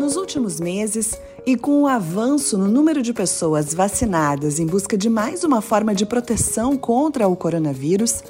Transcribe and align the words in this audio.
Nos 0.00 0.16
últimos 0.16 0.58
meses, 0.58 1.20
e 1.44 1.58
com 1.58 1.82
o 1.82 1.86
avanço 1.86 2.56
no 2.56 2.66
número 2.66 3.02
de 3.02 3.12
pessoas 3.12 3.74
vacinadas 3.74 4.58
em 4.58 4.64
busca 4.64 4.96
de 4.96 5.10
mais 5.10 5.44
uma 5.44 5.60
forma 5.60 5.94
de 5.94 6.06
proteção 6.06 6.74
contra 6.74 7.28
o 7.28 7.36
coronavírus, 7.36 8.24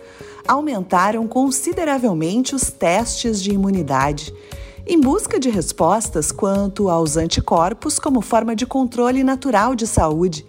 aumentaram 0.49 1.29
consideravelmente 1.29 2.57
os 2.57 2.73
testes 2.73 3.41
de 3.41 3.53
imunidade, 3.53 4.35
em 4.85 5.01
busca 5.01 5.39
de 5.39 5.49
respostas 5.49 6.33
quanto 6.33 6.89
aos 6.89 7.17
anticorpos 7.17 8.01
como 8.01 8.21
forma 8.21 8.57
de 8.57 8.67
controle 8.67 9.23
natural 9.23 9.77
de 9.77 9.87
saúde, 9.87 10.45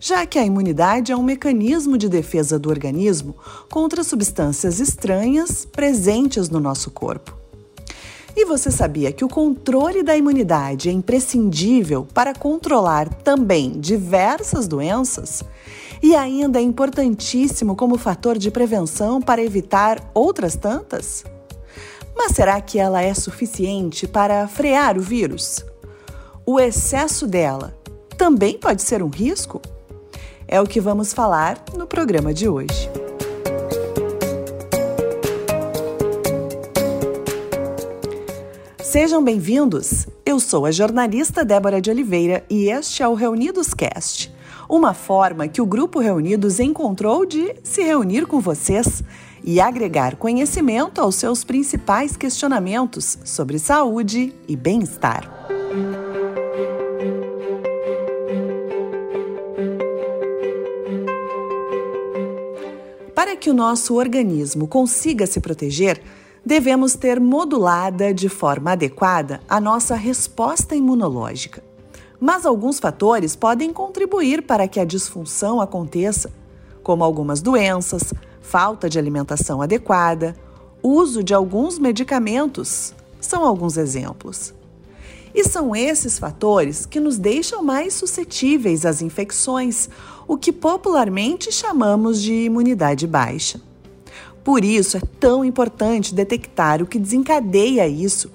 já 0.00 0.24
que 0.24 0.38
a 0.38 0.46
imunidade 0.46 1.12
é 1.12 1.16
um 1.16 1.22
mecanismo 1.22 1.98
de 1.98 2.08
defesa 2.08 2.58
do 2.58 2.70
organismo 2.70 3.36
contra 3.70 4.02
substâncias 4.02 4.80
estranhas 4.80 5.66
presentes 5.66 6.48
no 6.48 6.58
nosso 6.58 6.90
corpo. 6.90 7.41
E 8.34 8.44
você 8.46 8.70
sabia 8.70 9.12
que 9.12 9.24
o 9.24 9.28
controle 9.28 10.02
da 10.02 10.16
imunidade 10.16 10.88
é 10.88 10.92
imprescindível 10.92 12.06
para 12.14 12.34
controlar 12.34 13.08
também 13.08 13.72
diversas 13.72 14.66
doenças? 14.66 15.42
E 16.02 16.16
ainda 16.16 16.58
é 16.58 16.62
importantíssimo 16.62 17.76
como 17.76 17.98
fator 17.98 18.38
de 18.38 18.50
prevenção 18.50 19.20
para 19.20 19.42
evitar 19.42 20.10
outras 20.14 20.56
tantas? 20.56 21.24
Mas 22.16 22.32
será 22.32 22.60
que 22.60 22.78
ela 22.78 23.02
é 23.02 23.12
suficiente 23.14 24.06
para 24.06 24.48
frear 24.48 24.98
o 24.98 25.02
vírus? 25.02 25.64
O 26.44 26.58
excesso 26.58 27.26
dela 27.26 27.74
também 28.16 28.58
pode 28.58 28.82
ser 28.82 29.02
um 29.02 29.08
risco? 29.08 29.60
É 30.48 30.60
o 30.60 30.66
que 30.66 30.80
vamos 30.80 31.12
falar 31.12 31.62
no 31.76 31.86
programa 31.86 32.34
de 32.34 32.48
hoje. 32.48 33.01
Sejam 38.92 39.24
bem-vindos! 39.24 40.06
Eu 40.22 40.38
sou 40.38 40.66
a 40.66 40.70
jornalista 40.70 41.46
Débora 41.46 41.80
de 41.80 41.88
Oliveira 41.88 42.44
e 42.50 42.68
este 42.68 43.02
é 43.02 43.08
o 43.08 43.14
Reunidos 43.14 43.72
Cast, 43.72 44.30
uma 44.68 44.92
forma 44.92 45.48
que 45.48 45.62
o 45.62 45.66
Grupo 45.66 45.98
Reunidos 45.98 46.60
encontrou 46.60 47.24
de 47.24 47.54
se 47.64 47.80
reunir 47.82 48.26
com 48.26 48.38
vocês 48.38 49.02
e 49.42 49.58
agregar 49.62 50.16
conhecimento 50.16 51.00
aos 51.00 51.14
seus 51.14 51.42
principais 51.42 52.18
questionamentos 52.18 53.16
sobre 53.24 53.58
saúde 53.58 54.34
e 54.46 54.54
bem-estar. 54.54 55.48
Para 63.14 63.36
que 63.36 63.48
o 63.48 63.54
nosso 63.54 63.94
organismo 63.94 64.68
consiga 64.68 65.26
se 65.26 65.40
proteger, 65.40 65.98
devemos 66.44 66.94
ter 66.94 67.20
modulada 67.20 68.12
de 68.12 68.28
forma 68.28 68.72
adequada 68.72 69.40
a 69.48 69.60
nossa 69.60 69.94
resposta 69.94 70.74
imunológica. 70.74 71.62
Mas 72.20 72.46
alguns 72.46 72.78
fatores 72.78 73.34
podem 73.34 73.72
contribuir 73.72 74.42
para 74.42 74.68
que 74.68 74.78
a 74.78 74.84
disfunção 74.84 75.60
aconteça, 75.60 76.30
como 76.82 77.04
algumas 77.04 77.40
doenças, 77.40 78.12
falta 78.40 78.88
de 78.88 78.98
alimentação 78.98 79.62
adequada, 79.62 80.36
uso 80.82 81.22
de 81.22 81.32
alguns 81.32 81.78
medicamentos, 81.78 82.94
são 83.20 83.44
alguns 83.44 83.76
exemplos. 83.76 84.52
E 85.34 85.44
são 85.44 85.74
esses 85.74 86.18
fatores 86.18 86.84
que 86.84 87.00
nos 87.00 87.16
deixam 87.16 87.62
mais 87.62 87.94
suscetíveis 87.94 88.84
às 88.84 89.00
infecções, 89.00 89.88
o 90.28 90.36
que 90.36 90.52
popularmente 90.52 91.50
chamamos 91.50 92.20
de 92.20 92.32
imunidade 92.32 93.06
baixa. 93.06 93.60
Por 94.44 94.64
isso 94.64 94.96
é 94.96 95.00
tão 95.20 95.44
importante 95.44 96.14
detectar 96.14 96.82
o 96.82 96.86
que 96.86 96.98
desencadeia 96.98 97.86
isso 97.86 98.30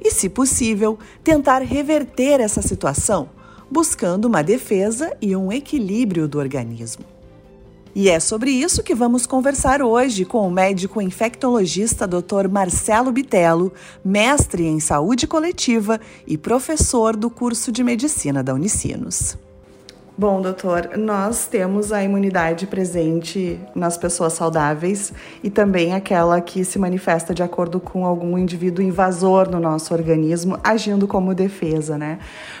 e, 0.00 0.10
se 0.10 0.28
possível, 0.28 0.98
tentar 1.24 1.62
reverter 1.62 2.40
essa 2.40 2.62
situação, 2.62 3.28
buscando 3.70 4.26
uma 4.26 4.42
defesa 4.42 5.16
e 5.20 5.34
um 5.34 5.52
equilíbrio 5.52 6.28
do 6.28 6.38
organismo. 6.38 7.04
E 7.94 8.08
é 8.08 8.20
sobre 8.20 8.52
isso 8.52 8.82
que 8.82 8.94
vamos 8.94 9.26
conversar 9.26 9.82
hoje 9.82 10.24
com 10.24 10.46
o 10.46 10.50
médico 10.50 11.02
infectologista 11.02 12.06
Dr. 12.06 12.48
Marcelo 12.48 13.10
Bitello, 13.10 13.72
mestre 14.04 14.66
em 14.66 14.78
saúde 14.78 15.26
coletiva 15.26 16.00
e 16.24 16.38
professor 16.38 17.16
do 17.16 17.28
curso 17.28 17.72
de 17.72 17.82
medicina 17.82 18.40
da 18.40 18.54
Unicinos. 18.54 19.36
Bom, 20.20 20.42
doutor, 20.42 20.96
nós 20.96 21.46
temos 21.46 21.92
a 21.92 22.02
imunidade 22.02 22.66
presente 22.66 23.60
nas 23.72 23.96
pessoas 23.96 24.32
saudáveis 24.32 25.12
e 25.44 25.48
também 25.48 25.94
aquela 25.94 26.40
que 26.40 26.64
se 26.64 26.76
manifesta 26.76 27.32
de 27.32 27.40
acordo 27.40 27.78
com 27.78 28.04
algum 28.04 28.36
indivíduo 28.36 28.84
invasor 28.84 29.48
no 29.48 29.60
nosso 29.60 29.94
organismo, 29.94 30.58
agindo 30.64 31.06
como 31.06 31.36
defesa, 31.36 31.96
né? 31.96 32.18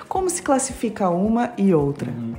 Como 0.08 0.30
se 0.30 0.40
classifica 0.40 1.10
uma 1.10 1.52
e 1.58 1.74
outra? 1.74 2.12
Uhum. 2.12 2.34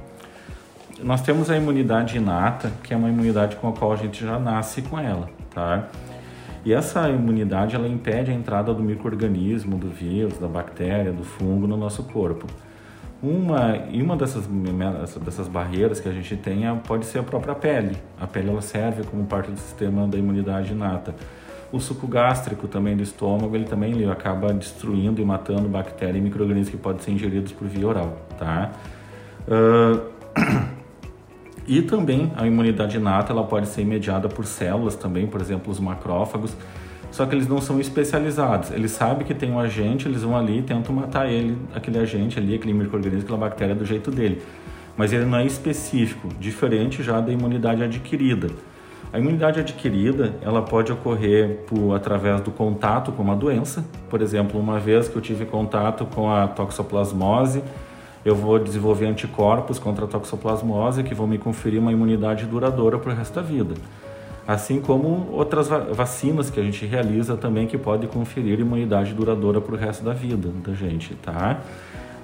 Nós 1.03 1.21
temos 1.21 1.49
a 1.49 1.57
imunidade 1.57 2.15
inata, 2.15 2.71
que 2.81 2.93
é 2.93 2.95
uma 2.97 3.09
imunidade 3.09 3.57
com 3.57 3.67
a 3.67 3.73
qual 3.73 3.91
a 3.91 3.97
gente 3.97 4.25
já 4.25 4.39
nasce 4.39 4.81
com 4.83 4.97
ela, 4.97 5.29
tá? 5.53 5.89
E 6.63 6.71
essa 6.71 7.09
imunidade 7.09 7.75
ela 7.75 7.89
impede 7.89 8.31
a 8.31 8.33
entrada 8.33 8.73
do 8.73 8.81
microorganismo, 8.81 9.77
do 9.77 9.89
vírus, 9.89 10.37
da 10.37 10.47
bactéria, 10.47 11.11
do 11.11 11.25
fungo 11.25 11.67
no 11.67 11.75
nosso 11.75 12.03
corpo. 12.03 12.47
Uma, 13.21 13.75
e 13.91 14.01
uma 14.01 14.15
dessas, 14.15 14.47
dessas 15.21 15.47
barreiras 15.49 15.99
que 15.99 16.07
a 16.07 16.11
gente 16.11 16.37
tem 16.37 16.63
pode 16.87 17.05
ser 17.05 17.19
a 17.19 17.23
própria 17.23 17.53
pele. 17.53 17.97
A 18.19 18.25
pele 18.25 18.49
ela 18.49 18.61
serve 18.61 19.03
como 19.03 19.25
parte 19.25 19.51
do 19.51 19.59
sistema 19.59 20.07
da 20.07 20.17
imunidade 20.17 20.71
inata. 20.71 21.13
O 21.71 21.79
suco 21.79 22.07
gástrico 22.07 22.67
também 22.67 22.95
do 22.95 23.03
estômago, 23.03 23.55
ele 23.55 23.65
também 23.65 23.91
ele 23.91 24.09
acaba 24.09 24.53
destruindo 24.53 25.21
e 25.21 25.25
matando 25.25 25.67
bactérias 25.67 26.17
e 26.17 26.21
micro-organismos 26.21 26.71
que 26.71 26.77
podem 26.77 27.01
ser 27.01 27.11
ingeridos 27.11 27.51
por 27.51 27.67
via 27.67 27.87
oral, 27.87 28.17
tá? 28.39 28.71
Uh, 29.47 30.01
e 31.67 31.81
também 31.83 32.31
a 32.35 32.47
imunidade 32.47 32.97
inata, 32.97 33.33
ela 33.33 33.43
pode 33.43 33.67
ser 33.67 33.85
mediada 33.85 34.27
por 34.27 34.45
células 34.45 34.95
também, 34.95 35.27
por 35.27 35.41
exemplo, 35.41 35.71
os 35.71 35.79
macrófagos, 35.79 36.55
só 37.11 37.25
que 37.25 37.35
eles 37.35 37.47
não 37.47 37.59
são 37.59 37.79
especializados. 37.79 38.71
Eles 38.71 38.91
sabem 38.91 39.25
que 39.25 39.33
tem 39.33 39.51
um 39.51 39.59
agente, 39.59 40.07
eles 40.07 40.23
vão 40.23 40.37
ali 40.37 40.59
e 40.59 40.61
tentam 40.61 40.93
matar 40.93 41.29
ele, 41.29 41.57
aquele 41.73 41.99
agente 41.99 42.37
ali, 42.39 42.55
aquele 42.55 42.73
microorganismo, 42.73 43.23
aquela 43.23 43.39
bactéria 43.39 43.75
do 43.75 43.85
jeito 43.85 44.11
dele. 44.11 44.41
Mas 44.95 45.13
ele 45.13 45.25
não 45.25 45.37
é 45.37 45.45
específico, 45.45 46.29
diferente 46.39 47.01
já 47.01 47.19
da 47.19 47.31
imunidade 47.31 47.83
adquirida. 47.83 48.49
A 49.11 49.17
imunidade 49.17 49.59
adquirida, 49.59 50.35
ela 50.41 50.61
pode 50.61 50.91
ocorrer 50.91 51.61
por, 51.65 51.95
através 51.95 52.41
do 52.41 52.51
contato 52.51 53.11
com 53.11 53.23
uma 53.23 53.35
doença. 53.35 53.83
Por 54.09 54.21
exemplo, 54.21 54.59
uma 54.59 54.79
vez 54.79 55.07
que 55.07 55.15
eu 55.15 55.21
tive 55.21 55.45
contato 55.45 56.05
com 56.05 56.31
a 56.31 56.47
toxoplasmose, 56.47 57.63
eu 58.23 58.35
vou 58.35 58.59
desenvolver 58.59 59.07
anticorpos 59.07 59.79
contra 59.79 60.05
a 60.05 60.07
toxoplasmose 60.07 61.01
que 61.01 61.15
vão 61.15 61.25
me 61.25 61.39
conferir 61.39 61.79
uma 61.79 61.91
imunidade 61.91 62.45
duradoura 62.45 62.99
para 62.99 63.11
o 63.11 63.15
resto 63.15 63.33
da 63.33 63.41
vida 63.41 63.73
assim 64.49 64.81
como 64.81 65.29
outras 65.31 65.67
vacinas 65.67 66.49
que 66.49 66.59
a 66.59 66.63
gente 66.63 66.83
realiza 66.83 67.37
também 67.37 67.67
que 67.67 67.77
pode 67.77 68.07
conferir 68.07 68.59
imunidade 68.59 69.13
duradoura 69.13 69.61
para 69.61 69.75
o 69.75 69.77
resto 69.77 70.03
da 70.03 70.11
vida 70.11 70.49
da 70.65 70.73
gente, 70.73 71.13
tá? 71.13 71.59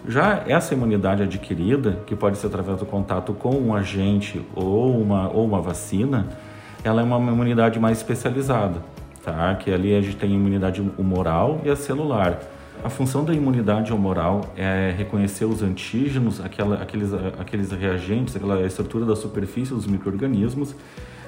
Já 0.08 0.42
essa 0.48 0.74
imunidade 0.74 1.22
adquirida, 1.22 2.00
que 2.08 2.16
pode 2.16 2.40
ser 2.40 2.48
através 2.48 2.80
do 2.80 2.86
contato 2.86 3.32
com 3.32 3.52
um 3.52 3.76
agente 3.76 4.44
ou 4.56 5.00
uma, 5.00 5.30
ou 5.30 5.46
uma 5.46 5.62
vacina, 5.62 6.28
ela 6.84 7.00
é 7.00 7.04
uma 7.04 7.32
imunidade 7.32 7.80
mais 7.80 8.00
especializada, 8.00 8.82
tá? 9.24 9.54
Que 9.54 9.72
ali 9.72 9.96
a 9.96 10.02
gente 10.02 10.16
tem 10.16 10.32
a 10.32 10.34
imunidade 10.34 10.82
humoral 10.98 11.62
e 11.64 11.70
a 11.70 11.76
celular. 11.76 12.40
A 12.84 12.90
função 12.90 13.24
da 13.24 13.36
imunidade 13.36 13.94
humoral 13.94 14.52
é 14.58 14.92
reconhecer 14.98 15.46
os 15.46 15.62
antígenos, 15.62 16.44
aquela, 16.44 16.82
aqueles, 16.82 17.14
aqueles 17.40 17.72
reagentes, 17.72 18.36
aquela 18.36 18.66
estrutura 18.66 19.06
da 19.06 19.16
superfície 19.16 19.76
dos 19.76 19.86
micro-organismos, 19.86 20.76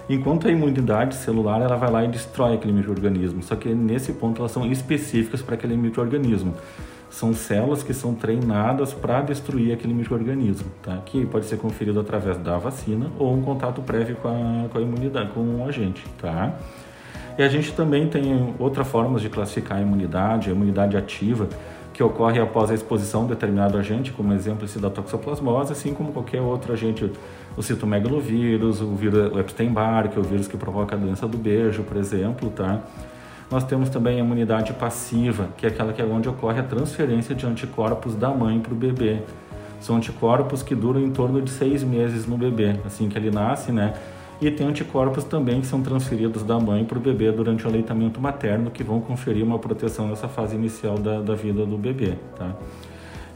Enquanto 0.09 0.47
a 0.47 0.51
imunidade 0.51 1.15
celular, 1.15 1.61
ela 1.61 1.75
vai 1.75 1.91
lá 1.91 2.05
e 2.05 2.07
destrói 2.07 2.53
aquele 2.55 2.71
microorganismo. 2.71 3.43
Só 3.43 3.55
que 3.55 3.67
nesse 3.69 4.13
ponto 4.13 4.39
elas 4.39 4.51
são 4.51 4.65
específicas 4.71 5.41
para 5.41 5.55
aquele 5.55 5.75
microorganismo. 5.75 6.53
São 7.09 7.33
células 7.33 7.83
que 7.83 7.93
são 7.93 8.13
treinadas 8.13 8.93
para 8.93 9.21
destruir 9.21 9.73
aquele 9.73 9.93
microorganismo, 9.93 10.69
tá? 10.81 10.97
Que 11.05 11.25
pode 11.25 11.45
ser 11.45 11.57
conferido 11.57 11.99
através 11.99 12.37
da 12.37 12.57
vacina 12.57 13.09
ou 13.17 13.33
um 13.33 13.41
contato 13.41 13.81
prévio 13.81 14.15
com 14.17 14.27
a, 14.27 14.69
com 14.69 14.77
a 14.77 14.81
imunidade, 14.81 15.31
com 15.31 15.41
o 15.41 15.65
agente, 15.67 16.03
tá? 16.21 16.53
E 17.37 17.43
a 17.43 17.49
gente 17.49 17.73
também 17.73 18.07
tem 18.07 18.53
outras 18.57 18.87
formas 18.87 19.21
de 19.21 19.29
classificar 19.29 19.77
a 19.77 19.81
imunidade, 19.81 20.49
a 20.49 20.53
imunidade 20.53 20.97
ativa, 20.97 21.47
que 21.93 22.03
ocorre 22.03 22.39
após 22.39 22.69
a 22.69 22.73
exposição 22.73 23.23
de 23.23 23.29
determinado 23.29 23.77
agente, 23.77 24.11
como 24.11 24.33
exemplo 24.33 24.65
esse 24.65 24.79
da 24.79 24.89
toxoplasmose, 24.89 25.71
assim 25.71 25.93
como 25.93 26.11
qualquer 26.11 26.41
outro 26.41 26.73
agente 26.73 27.11
o 27.57 27.63
citomegalovírus, 27.63 28.79
o 28.81 28.95
vírus 28.95 29.33
o 29.33 29.39
Epstein-Barr, 29.39 30.09
que 30.09 30.17
é 30.17 30.21
o 30.21 30.23
vírus 30.23 30.47
que 30.47 30.55
provoca 30.55 30.95
a 30.95 30.97
doença 30.97 31.27
do 31.27 31.37
beijo, 31.37 31.81
por 31.81 31.97
exemplo, 31.97 32.51
tá? 32.51 32.81
Nós 33.49 33.63
temos 33.63 33.89
também 33.89 34.17
a 34.17 34.19
imunidade 34.19 34.73
passiva, 34.73 35.49
que 35.57 35.65
é 35.65 35.69
aquela 35.69 35.91
que 35.91 36.01
é 36.01 36.05
onde 36.05 36.29
ocorre 36.29 36.59
a 36.59 36.63
transferência 36.63 37.33
de 37.33 37.45
anticorpos 37.45 38.13
da 38.13 38.29
mãe 38.29 38.59
para 38.59 38.73
o 38.73 38.75
bebê. 38.75 39.21
São 39.79 39.95
anticorpos 39.95 40.61
que 40.61 40.75
duram 40.75 41.01
em 41.01 41.09
torno 41.09 41.41
de 41.41 41.49
seis 41.49 41.83
meses 41.83 42.27
no 42.27 42.37
bebê, 42.37 42.75
assim 42.85 43.09
que 43.09 43.17
ele 43.17 43.31
nasce, 43.31 43.71
né? 43.71 43.93
E 44.39 44.51
tem 44.51 44.67
anticorpos 44.67 45.23
também 45.23 45.61
que 45.61 45.67
são 45.67 45.81
transferidos 45.81 46.43
da 46.43 46.59
mãe 46.59 46.85
para 46.85 46.97
o 46.97 47.01
bebê 47.01 47.31
durante 47.31 47.65
o 47.65 47.69
aleitamento 47.69 48.21
materno, 48.21 48.69
que 48.69 48.83
vão 48.83 48.99
conferir 48.99 49.43
uma 49.43 49.57
proteção 49.57 50.07
nessa 50.07 50.27
fase 50.27 50.55
inicial 50.55 50.97
da, 50.97 51.21
da 51.21 51.33
vida 51.33 51.65
do 51.65 51.77
bebê, 51.77 52.13
tá? 52.37 52.53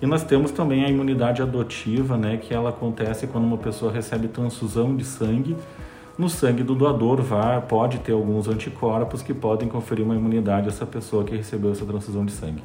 E 0.02 0.06
nós 0.08 0.24
temos 0.24 0.52
também 0.52 0.84
a 0.84 0.90
imunidade 0.90 1.42
adotiva, 1.42 2.18
né, 2.18 2.38
que 2.38 2.54
ela 2.54 2.70
acontece 2.70 3.28
quando 3.28 3.44
uma 3.44 3.58
pessoa 3.58 3.92
recebe 3.92 4.28
transfusão 4.28 4.96
de 4.96 5.06
sangue. 5.06 5.56
No 6.18 6.30
sangue 6.30 6.64
do 6.64 6.74
doador 6.74 7.22
vai, 7.22 7.62
pode 7.62 8.00
ter 8.00 8.12
alguns 8.12 8.48
anticorpos 8.48 9.22
que 9.22 9.34
podem 9.34 9.70
conferir 9.70 10.04
uma 10.04 10.16
imunidade 10.16 10.68
a 10.68 10.70
essa 10.70 10.86
pessoa 10.86 11.24
que 11.24 11.36
recebeu 11.36 11.72
essa 11.72 11.86
transfusão 11.86 12.26
de 12.26 12.32
sangue 12.32 12.64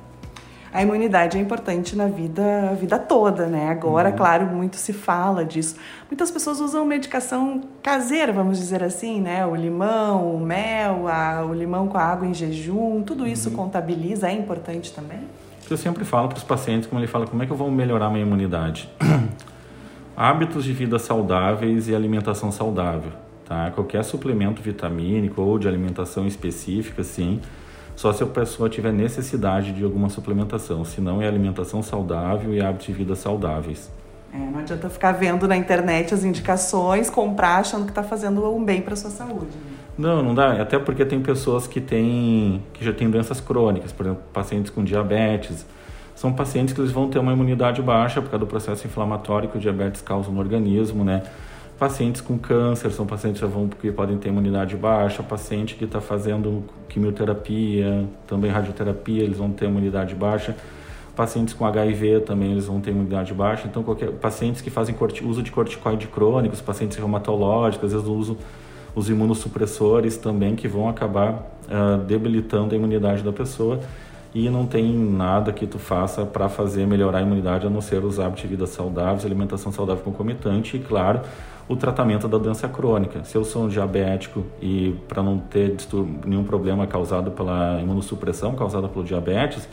a 0.76 0.82
imunidade 0.82 1.38
é 1.38 1.40
importante 1.40 1.96
na 1.96 2.06
vida, 2.06 2.70
a 2.70 2.74
vida 2.74 2.98
toda, 2.98 3.46
né? 3.46 3.70
Agora, 3.70 4.10
uhum. 4.10 4.16
claro, 4.16 4.46
muito 4.46 4.76
se 4.76 4.92
fala 4.92 5.42
disso. 5.42 5.76
Muitas 6.10 6.30
pessoas 6.30 6.60
usam 6.60 6.84
medicação 6.84 7.62
caseira, 7.82 8.30
vamos 8.30 8.58
dizer 8.58 8.84
assim, 8.84 9.18
né? 9.18 9.46
O 9.46 9.56
limão, 9.56 10.36
o 10.36 10.38
mel, 10.38 11.08
a, 11.08 11.46
o 11.46 11.54
limão 11.54 11.88
com 11.88 11.96
a 11.96 12.02
água 12.02 12.26
em 12.26 12.34
jejum, 12.34 13.02
tudo 13.02 13.26
isso 13.26 13.48
uhum. 13.48 13.56
contabiliza, 13.56 14.28
é 14.28 14.32
importante 14.32 14.92
também? 14.92 15.20
Eu 15.68 15.76
sempre 15.76 16.04
falo 16.04 16.28
para 16.28 16.38
os 16.38 16.44
pacientes, 16.44 16.88
como 16.88 17.00
ele 17.00 17.08
fala, 17.08 17.26
como 17.26 17.42
é 17.42 17.46
que 17.46 17.50
eu 17.50 17.56
vou 17.56 17.70
melhorar 17.70 18.08
minha 18.08 18.24
imunidade? 18.24 18.88
Hábitos 20.16 20.64
de 20.64 20.72
vida 20.72 20.98
saudáveis 20.98 21.88
e 21.88 21.94
alimentação 21.94 22.52
saudável, 22.52 23.10
tá? 23.44 23.70
Qualquer 23.72 24.04
suplemento 24.04 24.62
vitamínico 24.62 25.42
ou 25.42 25.58
de 25.58 25.66
alimentação 25.66 26.24
específica, 26.26 27.02
sim, 27.02 27.40
só 27.96 28.12
se 28.12 28.22
a 28.22 28.26
pessoa 28.26 28.68
tiver 28.68 28.92
necessidade 28.92 29.72
de 29.72 29.82
alguma 29.82 30.08
suplementação, 30.08 30.84
senão 30.84 31.20
é 31.20 31.26
alimentação 31.26 31.82
saudável 31.82 32.54
e 32.54 32.60
hábitos 32.60 32.86
de 32.86 32.92
vida 32.92 33.16
saudáveis. 33.16 33.90
É, 34.32 34.38
não 34.38 34.60
adianta 34.60 34.88
ficar 34.88 35.12
vendo 35.12 35.48
na 35.48 35.56
internet 35.56 36.14
as 36.14 36.22
indicações, 36.22 37.10
comprar 37.10 37.56
achando 37.56 37.84
que 37.84 37.90
está 37.90 38.02
fazendo 38.02 38.44
um 38.54 38.64
bem 38.64 38.82
para 38.82 38.94
sua 38.94 39.10
saúde. 39.10 39.46
Né? 39.46 39.75
Não, 39.96 40.22
não 40.22 40.34
dá. 40.34 40.60
Até 40.60 40.78
porque 40.78 41.04
tem 41.04 41.20
pessoas 41.20 41.66
que 41.66 41.80
têm 41.80 42.62
que 42.74 42.84
já 42.84 42.92
têm 42.92 43.08
doenças 43.08 43.40
crônicas, 43.40 43.92
por 43.92 44.06
exemplo, 44.06 44.22
pacientes 44.32 44.70
com 44.70 44.84
diabetes. 44.84 45.66
São 46.14 46.32
pacientes 46.32 46.72
que 46.72 46.80
eles 46.80 46.92
vão 46.92 47.08
ter 47.08 47.18
uma 47.18 47.32
imunidade 47.32 47.82
baixa 47.82 48.20
por 48.22 48.30
causa 48.30 48.44
do 48.44 48.46
processo 48.46 48.86
inflamatório 48.86 49.48
que 49.48 49.58
o 49.58 49.60
diabetes 49.60 50.00
causa 50.00 50.30
no 50.30 50.38
organismo, 50.38 51.04
né? 51.04 51.22
Pacientes 51.78 52.22
com 52.22 52.38
câncer 52.38 52.90
são 52.90 53.04
pacientes 53.04 53.40
que, 53.40 53.46
vão, 53.46 53.68
que 53.68 53.92
podem 53.92 54.16
ter 54.16 54.30
imunidade 54.30 54.74
baixa, 54.76 55.22
paciente 55.22 55.74
que 55.74 55.84
está 55.84 56.00
fazendo 56.00 56.64
quimioterapia, 56.88 58.08
também 58.26 58.50
radioterapia, 58.50 59.22
eles 59.22 59.36
vão 59.36 59.50
ter 59.50 59.66
imunidade 59.66 60.14
baixa. 60.14 60.56
Pacientes 61.14 61.52
com 61.52 61.66
HIV 61.66 62.20
também 62.20 62.52
eles 62.52 62.64
vão 62.64 62.80
ter 62.80 62.92
imunidade 62.92 63.34
baixa. 63.34 63.66
Então, 63.66 63.82
qualquer, 63.82 64.10
pacientes 64.12 64.62
que 64.62 64.70
fazem 64.70 64.94
corti, 64.94 65.22
uso 65.22 65.42
de 65.42 65.50
corticoide 65.50 66.06
crônicos, 66.06 66.62
pacientes 66.62 66.96
reumatológicos, 66.96 67.86
às 67.86 67.92
vezes 67.92 68.08
uso 68.08 68.38
os 68.96 69.10
imunossupressores 69.10 70.16
também 70.16 70.56
que 70.56 70.66
vão 70.66 70.88
acabar 70.88 71.34
uh, 71.68 71.98
debilitando 71.98 72.74
a 72.74 72.78
imunidade 72.78 73.22
da 73.22 73.32
pessoa 73.32 73.78
e 74.34 74.48
não 74.50 74.66
tem 74.66 74.92
nada 74.92 75.52
que 75.52 75.66
tu 75.66 75.78
faça 75.78 76.24
para 76.24 76.48
fazer 76.48 76.86
melhorar 76.86 77.18
a 77.18 77.22
imunidade 77.22 77.66
a 77.66 77.70
não 77.70 77.80
ser 77.82 78.02
os 78.02 78.18
hábitos 78.18 78.42
de 78.42 78.48
vida 78.48 78.66
saudáveis, 78.66 79.24
alimentação 79.24 79.70
saudável 79.70 80.02
concomitante 80.02 80.76
e, 80.76 80.80
claro, 80.80 81.20
o 81.68 81.76
tratamento 81.76 82.26
da 82.26 82.38
doença 82.38 82.68
crônica. 82.68 83.22
Se 83.24 83.36
eu 83.36 83.44
sou 83.44 83.64
um 83.64 83.68
diabético 83.68 84.44
e 84.60 84.94
para 85.08 85.22
não 85.22 85.38
ter 85.38 85.76
nenhum 86.24 86.44
problema 86.44 86.86
causado 86.86 87.30
pela 87.30 87.80
imunossupressão 87.80 88.54
causada 88.54 88.88
pelo 88.88 89.04
diabetes, 89.04 89.68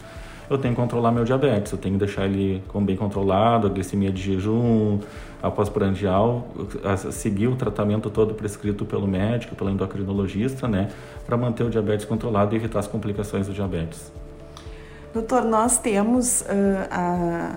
eu 0.50 0.58
tenho 0.58 0.74
que 0.74 0.82
controlar 0.82 1.12
meu 1.12 1.24
diabetes, 1.24 1.72
eu 1.72 1.78
tenho 1.78 1.96
que 1.96 2.00
deixar 2.00 2.26
ele 2.26 2.64
bem 2.82 2.96
controlado, 2.96 3.68
a 3.68 3.70
glicemia 3.70 4.12
de 4.12 4.22
jejum, 4.22 5.00
a 5.42 5.52
pós-prandial, 5.52 6.48
seguir 7.12 7.48
o 7.48 7.56
tratamento 7.56 8.10
todo 8.10 8.34
prescrito 8.34 8.86
pelo 8.86 9.08
médico, 9.08 9.56
pelo 9.56 9.70
endocrinologista, 9.70 10.68
né, 10.68 10.90
para 11.26 11.36
manter 11.36 11.64
o 11.64 11.70
diabetes 11.70 12.06
controlado 12.06 12.54
e 12.56 12.58
evitar 12.58 12.80
as 12.80 12.88
complicações 12.88 13.48
do 13.48 13.54
diabetes. 13.54 14.12
Doutor, 15.14 15.44
nós 15.44 15.78
temos 15.78 16.42
uh, 16.42 16.46
a 16.90 17.56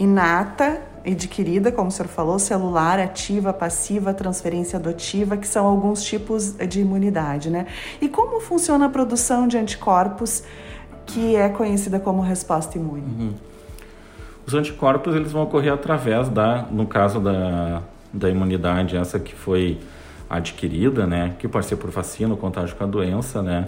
inata 0.00 0.82
adquirida, 1.06 1.70
como 1.70 1.88
o 1.88 1.90
senhor 1.90 2.08
falou, 2.08 2.38
celular, 2.38 2.98
ativa, 2.98 3.52
passiva, 3.52 4.12
transferência 4.12 4.78
adotiva, 4.78 5.36
que 5.36 5.46
são 5.46 5.66
alguns 5.66 6.02
tipos 6.02 6.52
de 6.52 6.80
imunidade, 6.80 7.48
né? 7.48 7.66
E 8.00 8.08
como 8.08 8.40
funciona 8.40 8.86
a 8.86 8.88
produção 8.88 9.46
de 9.46 9.56
anticorpos, 9.56 10.42
que 11.06 11.36
é 11.36 11.48
conhecida 11.48 11.98
como 12.00 12.20
resposta 12.20 12.76
imune? 12.76 13.02
Uhum. 13.02 13.34
Os 14.46 14.54
anticorpos 14.54 15.14
eles 15.14 15.32
vão 15.32 15.42
ocorrer 15.42 15.72
através 15.72 16.28
da, 16.28 16.66
no 16.70 16.86
caso 16.86 17.20
da, 17.20 17.82
da 18.12 18.30
imunidade, 18.30 18.96
essa 18.96 19.18
que 19.18 19.34
foi 19.34 19.78
adquirida, 20.28 21.06
né? 21.06 21.34
Que 21.38 21.48
pode 21.48 21.66
ser 21.66 21.76
por 21.76 21.90
vacina, 21.90 22.32
ou 22.32 22.36
contágio 22.36 22.76
com 22.76 22.84
a 22.84 22.86
doença, 22.86 23.42
né? 23.42 23.66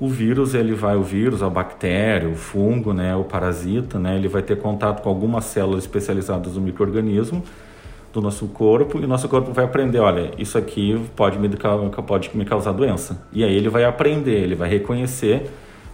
O 0.00 0.08
vírus, 0.08 0.54
ele 0.54 0.74
vai, 0.74 0.96
o 0.96 1.02
vírus, 1.02 1.42
a 1.42 1.48
bactéria, 1.48 2.28
o 2.28 2.34
fungo, 2.34 2.92
né, 2.92 3.14
o 3.14 3.22
parasita, 3.22 4.00
né, 4.00 4.16
ele 4.16 4.26
vai 4.26 4.42
ter 4.42 4.58
contato 4.58 5.00
com 5.00 5.08
algumas 5.08 5.44
células 5.44 5.84
especializadas 5.84 6.54
do 6.54 6.60
microorganismo 6.60 7.44
do 8.12 8.20
nosso 8.20 8.48
corpo 8.48 8.98
e 8.98 9.04
o 9.04 9.08
nosso 9.08 9.28
corpo 9.28 9.52
vai 9.52 9.64
aprender, 9.64 10.00
olha, 10.00 10.32
isso 10.36 10.58
aqui 10.58 11.00
pode 11.14 11.38
me, 11.38 11.48
pode 12.04 12.36
me 12.36 12.44
causar 12.44 12.72
doença. 12.72 13.22
E 13.32 13.44
aí 13.44 13.54
ele 13.54 13.68
vai 13.68 13.84
aprender, 13.84 14.42
ele 14.42 14.56
vai 14.56 14.68
reconhecer 14.68 15.48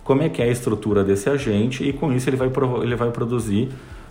como 0.09 0.23
é 0.23 0.31
que 0.31 0.41
é 0.41 0.47
a 0.47 0.49
estrutura 0.49 1.05
desse 1.05 1.29
agente 1.29 1.87
e 1.87 1.93
com 1.93 2.11
isso 2.15 2.31
ele 2.31 2.37
vai, 2.39 2.51
ele 2.83 2.97
vai 2.97 3.11
produzir 3.11 3.69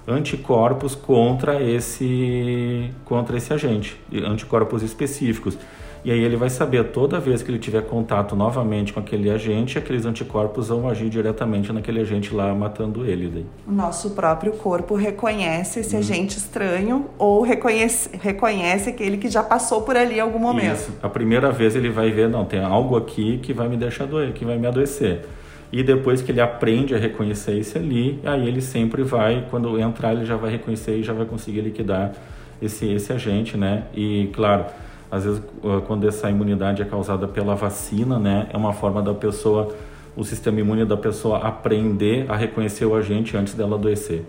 anticorpos 0.07 0.93
contra 0.93 1.59
esse, 1.59 2.91
contra 3.03 3.35
esse 3.35 3.51
agente, 3.51 3.99
anticorpos 4.13 4.83
específicos. 4.83 5.57
E 6.05 6.11
aí 6.11 6.19
ele 6.19 6.37
vai 6.37 6.51
saber 6.51 6.91
toda 6.91 7.19
vez 7.19 7.41
que 7.41 7.49
ele 7.49 7.57
tiver 7.57 7.81
contato 7.81 8.35
novamente 8.35 8.93
com 8.93 8.99
aquele 8.99 9.31
agente, 9.31 9.79
aqueles 9.79 10.05
anticorpos 10.05 10.67
vão 10.67 10.87
agir 10.87 11.09
diretamente 11.09 11.73
naquele 11.73 11.99
agente 11.99 12.31
lá, 12.31 12.53
matando 12.53 13.03
ele. 13.03 13.27
Daí. 13.27 13.45
O 13.67 13.71
nosso 13.71 14.11
próprio 14.11 14.51
corpo 14.51 14.93
reconhece 14.93 15.79
esse 15.79 15.95
hum. 15.95 15.99
agente 15.99 16.37
estranho 16.37 17.07
ou 17.17 17.41
reconhece, 17.41 18.11
reconhece 18.21 18.91
aquele 18.91 19.17
que 19.17 19.29
já 19.29 19.41
passou 19.41 19.81
por 19.81 19.97
ali 19.97 20.17
em 20.17 20.19
algum 20.19 20.37
momento. 20.37 20.75
Isso. 20.75 20.91
A 21.01 21.09
primeira 21.09 21.51
vez 21.51 21.75
ele 21.75 21.89
vai 21.89 22.11
ver, 22.11 22.29
não, 22.29 22.45
tem 22.45 22.63
algo 22.63 22.95
aqui 22.95 23.39
que 23.39 23.51
vai 23.51 23.67
me 23.67 23.75
deixar 23.75 24.05
doer, 24.05 24.31
que 24.33 24.45
vai 24.45 24.59
me 24.59 24.67
adoecer. 24.67 25.25
E 25.71 25.83
depois 25.83 26.21
que 26.21 26.31
ele 26.31 26.39
aprende 26.39 26.95
a 26.95 26.97
reconhecer 26.97 27.57
esse 27.57 27.77
ali, 27.77 28.19
aí 28.23 28.47
ele 28.47 28.61
sempre 28.61 29.03
vai, 29.03 29.45
quando 29.49 29.77
entrar, 29.79 30.13
ele 30.13 30.25
já 30.25 30.37
vai 30.37 30.51
reconhecer 30.51 30.97
e 30.97 31.03
já 31.03 31.13
vai 31.13 31.25
conseguir 31.25 31.61
liquidar 31.61 32.13
esse, 32.61 32.85
esse 32.85 33.11
agente, 33.11 33.57
né? 33.57 33.83
E 33.93 34.29
claro, 34.33 34.65
às 35.11 35.23
vezes, 35.23 35.41
quando 35.85 36.07
essa 36.07 36.29
imunidade 36.29 36.81
é 36.81 36.85
causada 36.85 37.27
pela 37.27 37.55
vacina, 37.55 38.19
né, 38.19 38.47
é 38.51 38.57
uma 38.57 38.73
forma 38.73 39.01
da 39.01 39.13
pessoa, 39.13 39.73
o 40.15 40.23
sistema 40.23 40.59
imune 40.59 40.85
da 40.85 40.97
pessoa 40.97 41.39
aprender 41.39 42.29
a 42.29 42.35
reconhecer 42.35 42.85
o 42.85 42.95
agente 42.95 43.35
antes 43.37 43.53
dela 43.53 43.75
adoecer. 43.75 44.25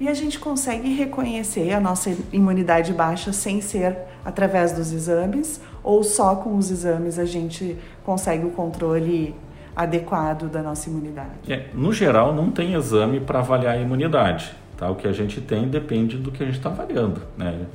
E 0.00 0.08
a 0.08 0.14
gente 0.14 0.38
consegue 0.38 0.94
reconhecer 0.94 1.72
a 1.72 1.80
nossa 1.80 2.16
imunidade 2.32 2.94
baixa 2.94 3.34
sem 3.34 3.60
ser 3.60 3.98
através 4.24 4.72
dos 4.72 4.92
exames 4.92 5.60
ou 5.84 6.02
só 6.02 6.36
com 6.36 6.56
os 6.56 6.70
exames 6.70 7.18
a 7.18 7.26
gente 7.26 7.76
consegue 8.02 8.46
o 8.46 8.50
controle 8.50 9.34
adequado 9.82 10.48
da 10.50 10.62
nossa 10.62 10.90
imunidade? 10.90 11.30
É, 11.48 11.68
no 11.72 11.92
geral, 11.92 12.34
não 12.34 12.50
tem 12.50 12.74
exame 12.74 13.20
para 13.20 13.38
avaliar 13.38 13.74
a 13.74 13.78
imunidade. 13.78 14.52
Tá? 14.76 14.90
O 14.90 14.94
que 14.94 15.08
a 15.08 15.12
gente 15.12 15.40
tem 15.40 15.68
depende 15.68 16.16
do 16.16 16.30
que 16.30 16.42
a 16.42 16.46
gente 16.46 16.58
está 16.58 16.70
avaliando. 16.70 17.20
Né? 17.36 17.66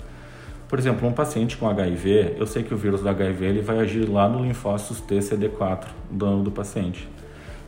Por 0.67 0.79
exemplo, 0.79 1.07
um 1.07 1.13
paciente 1.13 1.57
com 1.57 1.67
HIV, 1.67 2.35
eu 2.37 2.45
sei 2.45 2.63
que 2.63 2.73
o 2.73 2.77
vírus 2.77 3.01
do 3.01 3.09
HIV 3.09 3.45
ele 3.45 3.61
vai 3.61 3.79
agir 3.79 4.09
lá 4.09 4.27
no 4.27 4.43
linfócitos 4.43 5.01
TCD4 5.01 5.85
do, 6.09 6.43
do 6.43 6.51
paciente. 6.51 7.07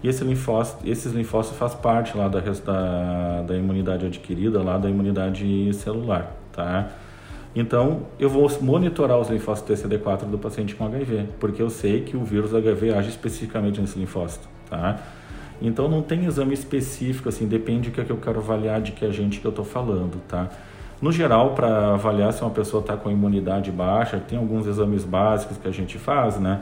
E 0.04 0.08
esse 0.08 0.24
linfócito, 0.24 0.88
esses 0.88 1.14
linfócitos 1.14 1.58
faz 1.58 1.74
parte 1.74 2.16
lá 2.16 2.28
da, 2.28 2.40
da, 2.40 3.42
da 3.42 3.56
imunidade 3.56 4.06
adquirida, 4.06 4.62
lá 4.62 4.78
da 4.78 4.90
imunidade 4.90 5.74
celular, 5.74 6.36
tá? 6.52 6.90
Então, 7.60 8.02
eu 8.20 8.30
vou 8.30 8.48
monitorar 8.62 9.18
os 9.18 9.30
linfócitos 9.30 9.82
TCD4 9.82 10.26
do 10.26 10.38
paciente 10.38 10.76
com 10.76 10.86
HIV, 10.86 11.26
porque 11.40 11.60
eu 11.60 11.72
sei 11.72 12.02
que 12.02 12.16
o 12.16 12.24
vírus 12.24 12.54
HIV 12.54 12.94
age 12.94 13.10
especificamente 13.10 13.82
nesse 13.82 13.98
linfócito, 13.98 14.48
tá? 14.70 15.00
Então, 15.60 15.90
não 15.90 16.04
tem 16.04 16.26
exame 16.26 16.54
específico, 16.54 17.30
assim, 17.30 17.48
depende 17.48 17.90
do 17.90 17.96
que, 17.96 18.00
é 18.00 18.04
que 18.04 18.12
eu 18.12 18.18
quero 18.18 18.38
avaliar 18.38 18.80
de 18.80 18.92
que 18.92 19.04
agente 19.04 19.40
que 19.40 19.48
eu 19.48 19.50
estou 19.50 19.66
falando, 19.66 20.22
tá? 20.28 20.52
No 21.02 21.12
geral, 21.12 21.56
para 21.56 21.96
avaliar 21.96 22.32
se 22.32 22.44
uma 22.44 22.52
pessoa 22.52 22.80
está 22.80 22.96
com 22.96 23.10
imunidade 23.10 23.72
baixa, 23.72 24.20
tem 24.20 24.38
alguns 24.38 24.68
exames 24.68 25.04
básicos 25.04 25.58
que 25.58 25.68
a 25.68 25.72
gente 25.72 25.98
faz, 25.98 26.40
né? 26.40 26.62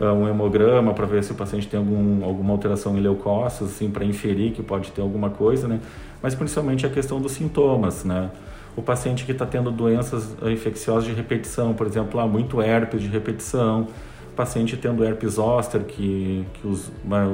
Ah, 0.00 0.14
um 0.14 0.26
hemograma 0.26 0.94
para 0.94 1.04
ver 1.04 1.22
se 1.22 1.32
o 1.32 1.34
paciente 1.34 1.68
tem 1.68 1.78
algum, 1.78 2.24
alguma 2.24 2.54
alteração 2.54 2.96
em 2.96 3.00
leucócitos, 3.00 3.74
assim, 3.74 3.90
para 3.90 4.06
inferir 4.06 4.52
que 4.52 4.62
pode 4.62 4.90
ter 4.90 5.02
alguma 5.02 5.28
coisa, 5.28 5.68
né? 5.68 5.80
Mas 6.22 6.34
principalmente 6.34 6.86
a 6.86 6.88
questão 6.88 7.20
dos 7.20 7.32
sintomas, 7.32 8.06
né? 8.06 8.30
O 8.76 8.82
paciente 8.82 9.24
que 9.24 9.32
está 9.32 9.46
tendo 9.46 9.70
doenças 9.70 10.34
infecciosas 10.42 11.04
de 11.04 11.12
repetição, 11.12 11.74
por 11.74 11.86
exemplo, 11.86 12.18
há 12.18 12.26
muito 12.26 12.60
herpes 12.60 13.00
de 13.02 13.08
repetição, 13.08 13.86
paciente 14.34 14.76
tendo 14.76 15.04
herpes 15.04 15.34
zoster, 15.34 15.82
que, 15.82 16.44
que 16.54 16.66
os, 16.66 16.90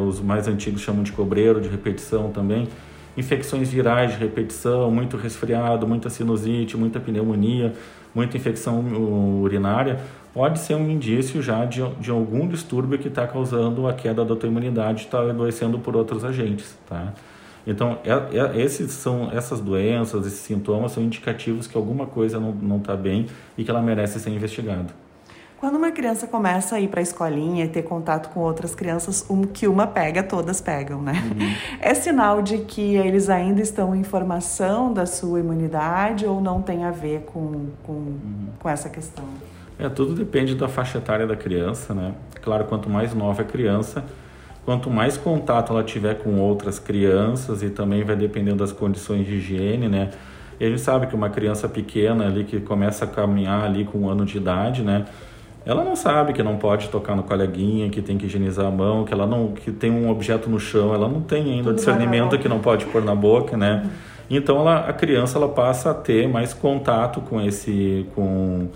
os 0.06 0.20
mais 0.20 0.46
antigos 0.46 0.82
chamam 0.82 1.02
de 1.02 1.12
cobreiro 1.12 1.60
de 1.60 1.68
repetição 1.68 2.30
também, 2.30 2.68
infecções 3.16 3.70
virais 3.70 4.12
de 4.12 4.18
repetição, 4.18 4.90
muito 4.90 5.16
resfriado, 5.16 5.86
muita 5.86 6.08
sinusite, 6.10 6.76
muita 6.76 7.00
pneumonia, 7.00 7.72
muita 8.14 8.36
infecção 8.36 8.80
urinária, 9.42 10.00
pode 10.32 10.58
ser 10.58 10.74
um 10.74 10.88
indício 10.90 11.42
já 11.42 11.64
de, 11.64 11.82
de 11.98 12.10
algum 12.10 12.46
distúrbio 12.46 12.98
que 12.98 13.08
está 13.08 13.26
causando 13.26 13.88
a 13.88 13.92
queda 13.92 14.24
da 14.24 14.36
tua 14.36 14.48
imunidade, 14.48 15.04
está 15.04 15.20
adoecendo 15.20 15.78
por 15.78 15.96
outros 15.96 16.24
agentes, 16.24 16.76
tá? 16.88 17.12
Então, 17.66 17.98
é, 18.04 18.38
é, 18.38 18.60
esses 18.60 18.92
são, 18.92 19.30
essas 19.32 19.60
doenças, 19.60 20.26
esses 20.26 20.40
sintomas 20.40 20.92
são 20.92 21.02
indicativos 21.02 21.66
que 21.66 21.76
alguma 21.76 22.06
coisa 22.06 22.40
não 22.40 22.78
está 22.78 22.96
bem 22.96 23.26
e 23.56 23.64
que 23.64 23.70
ela 23.70 23.82
merece 23.82 24.18
ser 24.18 24.30
investigada. 24.30 24.88
Quando 25.60 25.76
uma 25.76 25.90
criança 25.90 26.26
começa 26.26 26.76
a 26.76 26.80
ir 26.80 26.88
para 26.88 27.00
a 27.00 27.02
escolinha 27.02 27.66
e 27.66 27.68
ter 27.68 27.82
contato 27.82 28.30
com 28.30 28.40
outras 28.40 28.74
crianças, 28.74 29.26
o 29.28 29.46
que 29.46 29.68
uma 29.68 29.86
pega, 29.86 30.22
todas 30.22 30.58
pegam, 30.58 31.02
né? 31.02 31.12
Uhum. 31.12 31.54
É 31.82 31.92
sinal 31.92 32.40
de 32.40 32.58
que 32.58 32.96
eles 32.96 33.28
ainda 33.28 33.60
estão 33.60 33.94
em 33.94 34.02
formação 34.02 34.90
da 34.90 35.04
sua 35.04 35.38
imunidade 35.38 36.24
ou 36.24 36.40
não 36.40 36.62
tem 36.62 36.84
a 36.84 36.90
ver 36.90 37.24
com, 37.26 37.66
com, 37.82 37.92
uhum. 37.92 38.48
com 38.58 38.68
essa 38.70 38.88
questão? 38.88 39.24
É, 39.78 39.86
tudo 39.90 40.14
depende 40.14 40.54
da 40.54 40.66
faixa 40.66 40.96
etária 40.96 41.26
da 41.26 41.36
criança, 41.36 41.92
né? 41.92 42.14
Claro, 42.40 42.64
quanto 42.64 42.88
mais 42.88 43.14
nova 43.14 43.42
a 43.42 43.44
criança, 43.44 44.02
quanto 44.64 44.90
mais 44.90 45.16
contato 45.16 45.72
ela 45.72 45.82
tiver 45.82 46.14
com 46.14 46.38
outras 46.38 46.78
crianças 46.78 47.62
e 47.62 47.70
também 47.70 48.04
vai 48.04 48.16
dependendo 48.16 48.58
das 48.58 48.72
condições 48.72 49.26
de 49.26 49.34
higiene, 49.36 49.88
né? 49.88 50.10
E 50.58 50.64
a 50.64 50.68
gente 50.68 50.80
sabe 50.80 51.06
que 51.06 51.14
uma 51.14 51.30
criança 51.30 51.68
pequena 51.68 52.26
ali 52.26 52.44
que 52.44 52.60
começa 52.60 53.04
a 53.04 53.08
caminhar 53.08 53.64
ali 53.64 53.84
com 53.84 54.00
um 54.00 54.08
ano 54.10 54.24
de 54.24 54.36
idade, 54.36 54.82
né? 54.82 55.06
ela 55.64 55.84
não 55.84 55.94
sabe 55.94 56.32
que 56.32 56.42
não 56.42 56.56
pode 56.56 56.88
tocar 56.88 57.14
no 57.14 57.22
coleguinha, 57.22 57.90
que 57.90 58.00
tem 58.00 58.16
que 58.16 58.26
higienizar 58.26 58.66
a 58.66 58.70
mão, 58.70 59.04
que 59.04 59.12
ela 59.12 59.26
não 59.26 59.48
que 59.48 59.70
tem 59.70 59.90
um 59.90 60.10
objeto 60.10 60.48
no 60.48 60.58
chão, 60.58 60.94
ela 60.94 61.08
não 61.08 61.20
tem 61.20 61.42
ainda 61.42 61.64
Tudo 61.64 61.74
discernimento 61.76 62.38
que 62.38 62.48
não 62.48 62.60
pode 62.60 62.86
pôr 62.86 63.04
na 63.04 63.14
boca, 63.14 63.56
né? 63.56 63.88
Então 64.28 64.58
ela, 64.60 64.88
a 64.88 64.92
criança 64.92 65.38
ela 65.38 65.48
passa 65.48 65.90
a 65.90 65.94
ter 65.94 66.28
mais 66.28 66.54
contato 66.54 67.20
com 67.20 67.40
esse 67.40 68.06
com 68.14 68.68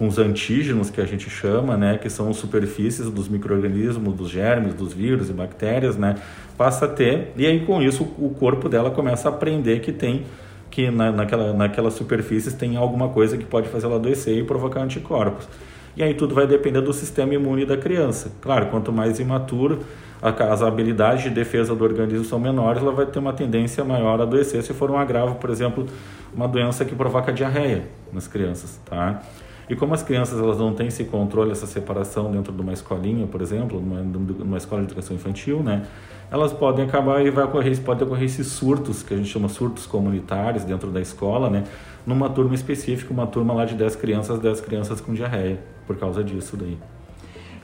com 0.00 0.08
os 0.08 0.16
antígenos 0.16 0.88
que 0.88 0.98
a 0.98 1.04
gente 1.04 1.28
chama, 1.28 1.76
né, 1.76 1.98
que 1.98 2.08
são 2.08 2.32
superfícies 2.32 3.10
dos 3.10 3.28
microrganismos, 3.28 4.14
dos 4.14 4.30
germes, 4.30 4.72
dos 4.72 4.94
vírus 4.94 5.28
e 5.28 5.32
bactérias, 5.34 5.98
né, 5.98 6.14
passa 6.56 6.86
a 6.86 6.88
ter 6.88 7.34
e 7.36 7.46
aí 7.46 7.66
com 7.66 7.82
isso 7.82 8.04
o 8.18 8.30
corpo 8.30 8.66
dela 8.66 8.90
começa 8.90 9.28
a 9.28 9.30
aprender 9.30 9.80
que 9.80 9.92
tem 9.92 10.22
que 10.70 10.90
na, 10.90 11.12
naquela 11.12 11.52
naquelas 11.52 11.92
superfícies 11.92 12.54
tem 12.54 12.78
alguma 12.78 13.10
coisa 13.10 13.36
que 13.36 13.44
pode 13.44 13.68
fazer 13.68 13.84
ela 13.84 13.96
adoecer 13.96 14.38
e 14.38 14.42
provocar 14.42 14.80
anticorpos. 14.80 15.46
E 15.94 16.02
aí 16.02 16.14
tudo 16.14 16.34
vai 16.34 16.46
depender 16.46 16.80
do 16.80 16.94
sistema 16.94 17.34
imune 17.34 17.66
da 17.66 17.76
criança. 17.76 18.32
Claro, 18.40 18.68
quanto 18.70 18.90
mais 18.90 19.20
imaturo, 19.20 19.80
as 20.22 20.62
habilidades 20.62 21.24
de 21.24 21.30
defesa 21.30 21.74
do 21.74 21.84
organismo 21.84 22.24
são 22.24 22.40
menores, 22.40 22.80
ela 22.80 22.92
vai 22.92 23.04
ter 23.04 23.18
uma 23.18 23.34
tendência 23.34 23.84
maior 23.84 24.18
a 24.18 24.22
adoecer 24.22 24.62
se 24.62 24.72
for 24.72 24.90
um 24.90 24.96
agravo, 24.96 25.34
por 25.34 25.50
exemplo, 25.50 25.86
uma 26.34 26.48
doença 26.48 26.86
que 26.86 26.94
provoca 26.94 27.30
diarreia 27.30 27.82
nas 28.10 28.26
crianças, 28.26 28.80
tá? 28.86 29.20
E 29.70 29.76
como 29.76 29.94
as 29.94 30.02
crianças 30.02 30.36
elas 30.36 30.58
não 30.58 30.74
têm 30.74 30.88
esse 30.88 31.04
controle, 31.04 31.52
essa 31.52 31.64
separação 31.64 32.32
dentro 32.32 32.52
de 32.52 32.60
uma 32.60 32.72
escolinha, 32.72 33.24
por 33.28 33.40
exemplo, 33.40 33.80
numa, 33.80 34.00
numa 34.02 34.58
escola 34.58 34.80
de 34.80 34.88
educação 34.88 35.14
infantil, 35.14 35.62
né? 35.62 35.86
Elas 36.28 36.52
podem 36.52 36.84
acabar 36.84 37.24
e 37.24 37.30
vai 37.30 37.44
ocorrer, 37.44 37.80
pode 37.80 38.02
ocorrer 38.02 38.24
esses 38.24 38.48
surtos, 38.48 39.04
que 39.04 39.14
a 39.14 39.16
gente 39.16 39.28
chama 39.28 39.48
surtos 39.48 39.86
comunitários 39.86 40.64
dentro 40.64 40.90
da 40.90 41.00
escola, 41.00 41.48
né? 41.48 41.62
Numa 42.04 42.28
turma 42.28 42.52
específica, 42.52 43.12
uma 43.12 43.28
turma 43.28 43.54
lá 43.54 43.64
de 43.64 43.76
10 43.76 43.94
crianças, 43.94 44.40
10 44.40 44.60
crianças 44.60 45.00
com 45.00 45.14
diarreia, 45.14 45.60
por 45.86 45.96
causa 45.96 46.24
disso 46.24 46.56
daí. 46.56 46.76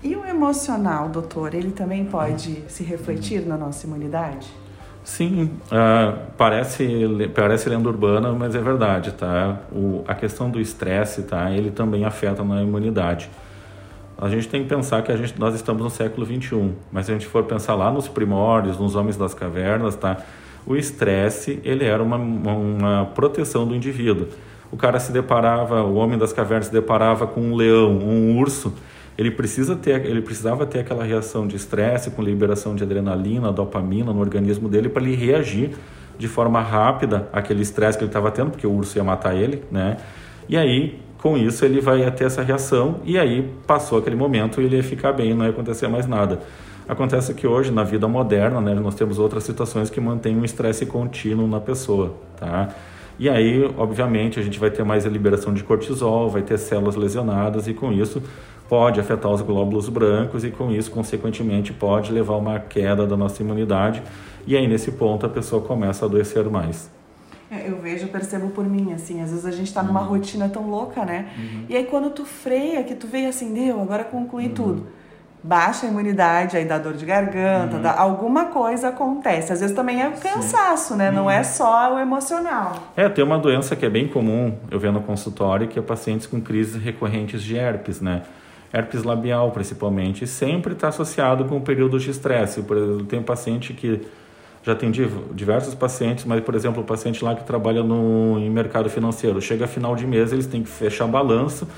E 0.00 0.14
o 0.14 0.24
emocional, 0.24 1.08
doutor, 1.08 1.54
ele 1.54 1.72
também 1.72 2.04
pode 2.04 2.62
se 2.68 2.84
refletir 2.84 3.44
na 3.44 3.56
nossa 3.56 3.84
imunidade? 3.84 4.46
Sim, 5.06 5.50
uh, 5.66 6.18
parece, 6.36 6.84
parece 7.32 7.68
lenda 7.68 7.88
urbana, 7.88 8.32
mas 8.32 8.56
é 8.56 8.60
verdade, 8.60 9.12
tá? 9.12 9.60
O, 9.70 10.02
a 10.04 10.16
questão 10.16 10.50
do 10.50 10.60
estresse, 10.60 11.22
tá? 11.22 11.48
Ele 11.52 11.70
também 11.70 12.04
afeta 12.04 12.42
na 12.42 12.60
imunidade. 12.60 13.30
A 14.18 14.28
gente 14.28 14.48
tem 14.48 14.64
que 14.64 14.68
pensar 14.68 15.02
que 15.02 15.12
a 15.12 15.16
gente, 15.16 15.38
nós 15.38 15.54
estamos 15.54 15.80
no 15.80 15.90
século 15.90 16.26
21, 16.26 16.74
mas 16.90 17.06
se 17.06 17.12
a 17.12 17.14
gente 17.14 17.28
for 17.28 17.44
pensar 17.44 17.76
lá 17.76 17.88
nos 17.88 18.08
primórdios, 18.08 18.78
nos 18.78 18.96
homens 18.96 19.16
das 19.16 19.32
cavernas, 19.32 19.94
tá? 19.94 20.16
O 20.66 20.74
estresse, 20.74 21.60
ele 21.62 21.84
era 21.84 22.02
uma, 22.02 22.16
uma 22.16 23.04
proteção 23.14 23.64
do 23.64 23.76
indivíduo. 23.76 24.26
O 24.72 24.76
cara 24.76 24.98
se 24.98 25.12
deparava, 25.12 25.84
o 25.84 25.94
homem 25.94 26.18
das 26.18 26.32
cavernas 26.32 26.66
se 26.66 26.72
deparava 26.72 27.28
com 27.28 27.40
um 27.40 27.54
leão, 27.54 27.92
um 27.92 28.36
urso, 28.36 28.74
ele 29.18 29.30
precisa 29.30 29.74
ter, 29.74 30.04
ele 30.04 30.20
precisava 30.20 30.66
ter 30.66 30.80
aquela 30.80 31.04
reação 31.04 31.46
de 31.46 31.56
estresse 31.56 32.10
com 32.10 32.22
liberação 32.22 32.74
de 32.74 32.82
adrenalina, 32.84 33.50
dopamina 33.50 34.12
no 34.12 34.20
organismo 34.20 34.68
dele 34.68 34.88
para 34.88 35.02
ele 35.02 35.14
reagir 35.14 35.70
de 36.18 36.28
forma 36.28 36.60
rápida 36.60 37.28
àquele 37.32 37.62
estresse 37.62 37.96
que 37.96 38.04
ele 38.04 38.10
estava 38.10 38.30
tendo, 38.30 38.50
porque 38.50 38.66
o 38.66 38.72
urso 38.72 38.96
ia 38.98 39.04
matar 39.04 39.34
ele, 39.34 39.62
né? 39.70 39.96
E 40.48 40.56
aí, 40.56 41.00
com 41.18 41.36
isso, 41.36 41.64
ele 41.64 41.80
vai 41.80 42.10
ter 42.10 42.24
essa 42.24 42.42
reação 42.42 43.00
e 43.04 43.18
aí 43.18 43.50
passou 43.66 43.98
aquele 43.98 44.16
momento 44.16 44.60
e 44.60 44.64
ele 44.64 44.76
ia 44.76 44.82
ficar 44.82 45.12
bem, 45.12 45.34
não 45.34 45.44
ia 45.44 45.50
acontecer 45.50 45.88
mais 45.88 46.06
nada. 46.06 46.40
Acontece 46.88 47.34
que 47.34 47.46
hoje, 47.46 47.72
na 47.72 47.82
vida 47.82 48.06
moderna, 48.06 48.60
né, 48.60 48.74
nós 48.74 48.94
temos 48.94 49.18
outras 49.18 49.42
situações 49.42 49.90
que 49.90 50.00
mantêm 50.00 50.36
um 50.36 50.44
estresse 50.44 50.86
contínuo 50.86 51.48
na 51.48 51.58
pessoa, 51.58 52.14
tá? 52.38 52.68
E 53.18 53.28
aí, 53.28 53.64
obviamente, 53.78 54.38
a 54.38 54.42
gente 54.42 54.58
vai 54.58 54.70
ter 54.70 54.84
mais 54.84 55.06
a 55.06 55.08
liberação 55.08 55.54
de 55.54 55.64
cortisol, 55.64 56.28
vai 56.28 56.42
ter 56.42 56.58
células 56.58 56.96
lesionadas 56.96 57.66
e 57.66 57.74
com 57.74 57.92
isso 57.92 58.22
pode 58.68 59.00
afetar 59.00 59.30
os 59.30 59.40
glóbulos 59.40 59.88
brancos 59.88 60.44
e 60.44 60.50
com 60.50 60.70
isso, 60.70 60.90
consequentemente, 60.90 61.72
pode 61.72 62.12
levar 62.12 62.34
a 62.34 62.38
uma 62.38 62.58
queda 62.58 63.06
da 63.06 63.16
nossa 63.16 63.42
imunidade. 63.42 64.02
E 64.46 64.56
aí, 64.56 64.66
nesse 64.66 64.92
ponto, 64.92 65.24
a 65.24 65.28
pessoa 65.28 65.62
começa 65.62 66.04
a 66.04 66.08
adoecer 66.08 66.44
mais. 66.50 66.90
É, 67.50 67.70
eu 67.70 67.80
vejo, 67.80 68.08
percebo 68.08 68.50
por 68.50 68.68
mim, 68.68 68.92
assim, 68.92 69.22
às 69.22 69.30
vezes 69.30 69.46
a 69.46 69.52
gente 69.52 69.68
está 69.68 69.82
numa 69.82 70.02
uhum. 70.02 70.08
rotina 70.08 70.48
tão 70.48 70.68
louca, 70.68 71.04
né? 71.04 71.30
Uhum. 71.38 71.64
E 71.68 71.76
aí 71.76 71.84
quando 71.84 72.10
tu 72.10 72.24
freia, 72.24 72.82
que 72.82 72.94
tu 72.94 73.06
veio 73.06 73.28
assim, 73.28 73.54
deu, 73.54 73.80
agora 73.80 74.02
concluí 74.02 74.46
uhum. 74.46 74.54
tudo 74.54 74.86
baixa 75.46 75.86
a 75.86 75.88
imunidade, 75.88 76.56
aí 76.56 76.64
dá 76.64 76.76
dor 76.76 76.94
de 76.94 77.06
garganta, 77.06 77.76
uhum. 77.76 77.82
dá, 77.82 77.96
alguma 77.96 78.46
coisa 78.46 78.88
acontece. 78.88 79.52
Às 79.52 79.60
vezes 79.60 79.76
também 79.76 80.02
é 80.02 80.10
cansaço, 80.10 80.92
Sim. 80.92 80.98
né? 80.98 81.08
Uhum. 81.08 81.14
Não 81.14 81.30
é 81.30 81.44
só 81.44 81.94
o 81.94 81.98
emocional. 82.00 82.74
É, 82.96 83.08
tem 83.08 83.24
uma 83.24 83.38
doença 83.38 83.76
que 83.76 83.86
é 83.86 83.90
bem 83.90 84.08
comum, 84.08 84.58
eu 84.70 84.80
vejo 84.80 84.92
no 84.92 85.02
consultório, 85.02 85.68
que 85.68 85.78
é 85.78 85.82
pacientes 85.82 86.26
com 86.26 86.40
crises 86.40 86.82
recorrentes 86.82 87.42
de 87.42 87.56
herpes, 87.56 88.00
né? 88.00 88.22
Herpes 88.72 89.04
labial, 89.04 89.52
principalmente, 89.52 90.26
sempre 90.26 90.72
está 90.72 90.88
associado 90.88 91.44
com 91.44 91.56
o 91.56 91.60
período 91.60 91.98
de 91.98 92.10
estresse. 92.10 92.62
Por 92.62 92.76
exemplo, 92.76 93.04
tem 93.04 93.20
um 93.20 93.22
paciente 93.22 93.72
que 93.72 94.02
já 94.64 94.72
atendi 94.72 95.08
diversos 95.32 95.76
pacientes, 95.76 96.24
mas, 96.24 96.42
por 96.42 96.56
exemplo, 96.56 96.82
o 96.82 96.84
paciente 96.84 97.24
lá 97.24 97.36
que 97.36 97.44
trabalha 97.44 97.84
no, 97.84 98.36
em 98.40 98.50
mercado 98.50 98.90
financeiro, 98.90 99.40
chega 99.40 99.68
final 99.68 99.94
de 99.94 100.04
mês, 100.04 100.32
eles 100.32 100.46
têm 100.46 100.64
que 100.64 100.68
fechar 100.68 101.06
balanço, 101.06 101.68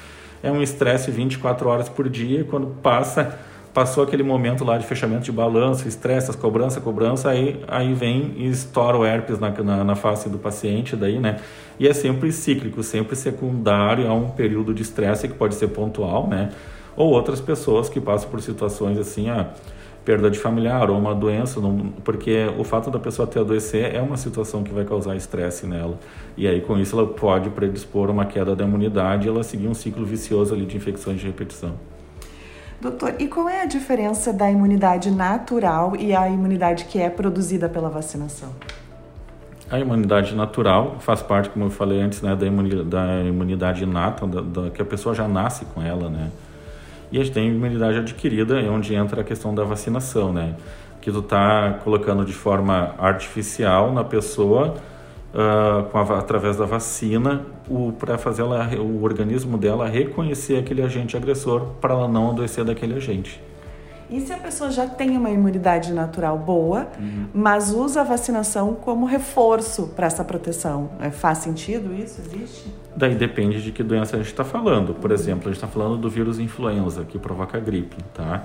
é 0.42 0.50
um 0.50 0.62
estresse 0.62 1.10
24 1.10 1.68
horas 1.68 1.88
por 1.90 2.08
dia, 2.08 2.44
quando 2.44 2.68
passa 2.82 3.38
passou 3.72 4.02
aquele 4.02 4.22
momento 4.22 4.64
lá 4.64 4.78
de 4.78 4.86
fechamento 4.86 5.24
de 5.24 5.32
balanço, 5.32 5.86
estresse, 5.86 6.36
cobrança, 6.36 6.80
cobrança, 6.80 7.30
aí, 7.30 7.62
aí 7.68 7.92
vem 7.94 8.34
e 8.36 8.48
estoura 8.48 8.96
o 8.96 9.04
herpes 9.04 9.38
na, 9.38 9.50
na, 9.50 9.84
na, 9.84 9.94
face 9.94 10.28
do 10.28 10.38
paciente, 10.38 10.96
daí, 10.96 11.18
né? 11.18 11.36
E 11.78 11.86
é 11.86 11.92
sempre 11.92 12.32
cíclico, 12.32 12.82
sempre 12.82 13.14
secundário 13.14 14.08
a 14.08 14.14
um 14.14 14.30
período 14.30 14.74
de 14.74 14.82
estresse 14.82 15.28
que 15.28 15.34
pode 15.34 15.54
ser 15.54 15.68
pontual, 15.68 16.26
né? 16.26 16.50
Ou 16.96 17.10
outras 17.10 17.40
pessoas 17.40 17.88
que 17.88 18.00
passam 18.00 18.28
por 18.28 18.40
situações 18.42 18.98
assim, 18.98 19.28
a 19.28 19.50
perda 20.04 20.30
de 20.30 20.38
familiar 20.38 20.90
ou 20.90 20.98
uma 20.98 21.14
doença, 21.14 21.60
não, 21.60 21.92
porque 22.02 22.46
o 22.58 22.64
fato 22.64 22.90
da 22.90 22.98
pessoa 22.98 23.28
ter 23.28 23.40
adoecer 23.40 23.94
é 23.94 24.00
uma 24.00 24.16
situação 24.16 24.62
que 24.62 24.72
vai 24.72 24.84
causar 24.84 25.14
estresse 25.14 25.66
nela. 25.66 25.98
E 26.36 26.48
aí, 26.48 26.62
com 26.62 26.78
isso, 26.78 26.98
ela 26.98 27.06
pode 27.06 27.50
predispor 27.50 28.08
uma 28.08 28.24
queda 28.24 28.56
da 28.56 28.64
imunidade 28.64 29.26
e 29.26 29.28
ela 29.28 29.42
seguir 29.42 29.68
um 29.68 29.74
ciclo 29.74 30.06
vicioso 30.06 30.54
ali 30.54 30.64
de 30.64 30.76
infecções 30.76 31.20
de 31.20 31.26
repetição. 31.26 31.74
Doutor, 32.80 33.14
e 33.18 33.26
qual 33.26 33.48
é 33.48 33.62
a 33.62 33.64
diferença 33.64 34.32
da 34.32 34.48
imunidade 34.48 35.10
natural 35.10 35.96
e 35.96 36.14
a 36.14 36.28
imunidade 36.28 36.84
que 36.84 37.00
é 37.00 37.10
produzida 37.10 37.68
pela 37.68 37.90
vacinação? 37.90 38.50
A 39.68 39.80
imunidade 39.80 40.34
natural 40.34 40.96
faz 41.00 41.20
parte, 41.20 41.50
como 41.50 41.64
eu 41.64 41.70
falei 41.70 42.00
antes, 42.00 42.22
né, 42.22 42.36
da 42.36 42.46
imunidade, 42.46 42.84
da 42.84 43.22
imunidade 43.24 43.82
inata, 43.82 44.26
da, 44.26 44.40
da, 44.40 44.70
que 44.70 44.80
a 44.80 44.84
pessoa 44.84 45.12
já 45.12 45.26
nasce 45.26 45.64
com 45.66 45.82
ela, 45.82 46.08
né? 46.08 46.30
E 47.10 47.18
a 47.18 47.24
gente 47.24 47.34
tem 47.34 47.48
imunidade 47.48 47.98
adquirida, 47.98 48.60
é 48.60 48.70
onde 48.70 48.94
entra 48.94 49.22
a 49.22 49.24
questão 49.24 49.52
da 49.52 49.64
vacinação, 49.64 50.32
né? 50.32 50.54
Que 51.00 51.10
tu 51.10 51.20
tá 51.20 51.80
colocando 51.82 52.24
de 52.24 52.32
forma 52.32 52.94
artificial 52.96 53.92
na 53.92 54.04
pessoa 54.04 54.76
uh, 55.34 55.96
a, 55.96 56.18
através 56.18 56.56
da 56.56 56.64
vacina 56.64 57.44
para 57.98 58.18
fazer 58.18 58.42
ela, 58.42 58.68
o 58.76 59.02
organismo 59.02 59.58
dela 59.58 59.88
reconhecer 59.88 60.56
aquele 60.56 60.82
agente 60.82 61.16
agressor 61.16 61.66
para 61.80 61.94
ela 61.94 62.08
não 62.08 62.30
adoecer 62.30 62.64
daquele 62.64 62.94
agente. 62.94 63.40
E 64.10 64.20
se 64.20 64.32
a 64.32 64.38
pessoa 64.38 64.70
já 64.70 64.86
tem 64.86 65.18
uma 65.18 65.28
imunidade 65.28 65.92
natural 65.92 66.38
boa, 66.38 66.88
uhum. 66.98 67.26
mas 67.34 67.70
usa 67.74 68.00
a 68.00 68.04
vacinação 68.04 68.74
como 68.74 69.04
reforço 69.04 69.88
para 69.94 70.06
essa 70.06 70.24
proteção, 70.24 70.90
é, 70.98 71.10
faz 71.10 71.38
sentido 71.38 71.94
isso? 71.94 72.22
Existe? 72.22 72.72
Daí 72.96 73.14
depende 73.14 73.62
de 73.62 73.70
que 73.70 73.82
doença 73.82 74.16
a 74.16 74.18
gente 74.18 74.30
está 74.30 74.44
falando. 74.44 74.94
Por 74.94 75.12
exemplo, 75.12 75.42
a 75.42 75.52
gente 75.52 75.62
está 75.62 75.66
falando 75.66 75.98
do 75.98 76.08
vírus 76.08 76.38
influenza, 76.38 77.04
que 77.04 77.18
provoca 77.18 77.60
gripe, 77.60 78.02
tá? 78.14 78.44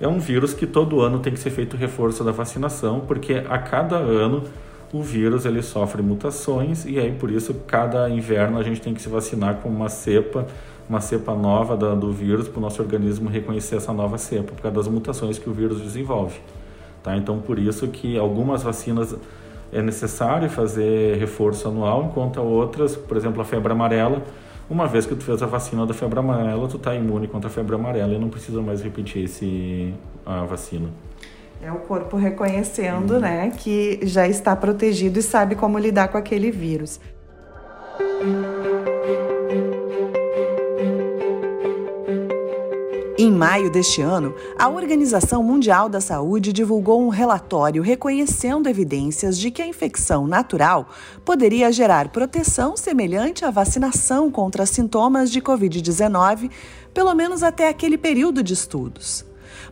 É 0.00 0.08
um 0.08 0.18
vírus 0.18 0.54
que 0.54 0.66
todo 0.66 1.00
ano 1.02 1.18
tem 1.18 1.32
que 1.32 1.38
ser 1.38 1.50
feito 1.50 1.76
reforço 1.76 2.24
da 2.24 2.32
vacinação, 2.32 3.00
porque 3.00 3.44
a 3.48 3.58
cada 3.58 3.96
ano 3.96 4.44
o 4.92 5.02
vírus 5.02 5.44
ele 5.44 5.62
sofre 5.62 6.02
mutações 6.02 6.84
e 6.84 6.98
aí 6.98 7.12
por 7.12 7.30
isso 7.30 7.54
cada 7.66 8.08
inverno 8.08 8.58
a 8.58 8.62
gente 8.62 8.80
tem 8.80 8.94
que 8.94 9.02
se 9.02 9.08
vacinar 9.08 9.56
com 9.56 9.68
uma 9.68 9.88
cepa, 9.88 10.46
uma 10.88 11.00
cepa 11.00 11.34
nova 11.34 11.76
da, 11.76 11.94
do 11.94 12.12
vírus 12.12 12.48
para 12.48 12.58
o 12.58 12.62
nosso 12.62 12.80
organismo 12.80 13.28
reconhecer 13.28 13.76
essa 13.76 13.92
nova 13.92 14.16
cepa 14.18 14.52
por 14.52 14.62
causa 14.62 14.76
das 14.76 14.88
mutações 14.88 15.38
que 15.38 15.50
o 15.50 15.52
vírus 15.52 15.80
desenvolve, 15.80 16.38
tá? 17.02 17.16
Então 17.16 17.38
por 17.38 17.58
isso 17.58 17.88
que 17.88 18.16
algumas 18.16 18.62
vacinas 18.62 19.16
é 19.72 19.82
necessário 19.82 20.48
fazer 20.48 21.18
reforço 21.18 21.68
anual, 21.68 22.04
enquanto 22.04 22.40
outras, 22.40 22.96
por 22.96 23.16
exemplo, 23.16 23.42
a 23.42 23.44
febre 23.44 23.72
amarela, 23.72 24.22
uma 24.68 24.86
vez 24.86 25.06
que 25.06 25.14
tu 25.14 25.22
fez 25.22 25.42
a 25.42 25.46
vacina 25.46 25.86
da 25.86 25.94
febre 25.94 26.18
amarela, 26.18 26.66
tu 26.68 26.76
está 26.76 26.94
imune 26.94 27.28
contra 27.28 27.48
a 27.48 27.52
febre 27.52 27.74
amarela 27.74 28.14
e 28.14 28.18
não 28.18 28.28
precisa 28.28 28.60
mais 28.60 28.82
repetir 28.82 29.24
esse, 29.24 29.94
a 30.24 30.44
vacina. 30.44 30.88
É 31.62 31.72
o 31.72 31.76
corpo 31.76 32.16
reconhecendo, 32.16 33.18
né, 33.18 33.50
que 33.50 34.00
já 34.02 34.28
está 34.28 34.54
protegido 34.54 35.18
e 35.18 35.22
sabe 35.22 35.54
como 35.54 35.78
lidar 35.78 36.08
com 36.08 36.18
aquele 36.18 36.50
vírus. 36.50 37.00
Em 43.18 43.32
maio 43.32 43.70
deste 43.70 44.02
ano, 44.02 44.34
a 44.58 44.68
Organização 44.68 45.42
Mundial 45.42 45.88
da 45.88 46.02
Saúde 46.02 46.52
divulgou 46.52 47.00
um 47.00 47.08
relatório 47.08 47.82
reconhecendo 47.82 48.68
evidências 48.68 49.38
de 49.38 49.50
que 49.50 49.62
a 49.62 49.66
infecção 49.66 50.26
natural 50.26 50.90
poderia 51.24 51.72
gerar 51.72 52.10
proteção 52.10 52.76
semelhante 52.76 53.42
à 53.42 53.50
vacinação 53.50 54.30
contra 54.30 54.66
sintomas 54.66 55.30
de 55.30 55.40
Covid-19, 55.40 56.50
pelo 56.92 57.14
menos 57.14 57.42
até 57.42 57.68
aquele 57.68 57.96
período 57.96 58.42
de 58.42 58.52
estudos. 58.52 59.24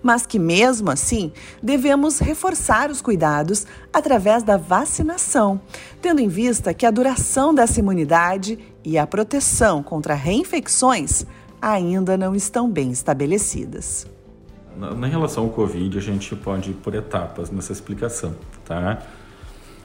Mas 0.04 0.26
que, 0.26 0.38
mesmo 0.38 0.90
assim, 0.90 1.32
devemos 1.62 2.18
reforçar 2.18 2.90
os 2.90 3.00
cuidados 3.00 3.66
através 3.90 4.42
da 4.42 4.58
vacinação, 4.58 5.58
tendo 6.02 6.20
em 6.20 6.28
vista 6.28 6.74
que 6.74 6.84
a 6.84 6.90
duração 6.90 7.54
dessa 7.54 7.80
imunidade 7.80 8.58
e 8.84 8.98
a 8.98 9.06
proteção 9.06 9.82
contra 9.82 10.12
reinfecções 10.12 11.24
ainda 11.60 12.18
não 12.18 12.36
estão 12.36 12.70
bem 12.70 12.90
estabelecidas. 12.90 14.06
Na, 14.76 14.92
na 14.92 15.06
relação 15.06 15.44
ao 15.44 15.50
Covid, 15.50 15.96
a 15.96 16.00
gente 16.02 16.36
pode 16.36 16.72
ir 16.72 16.74
por 16.74 16.94
etapas 16.94 17.50
nessa 17.50 17.72
explicação, 17.72 18.34
tá? 18.64 19.02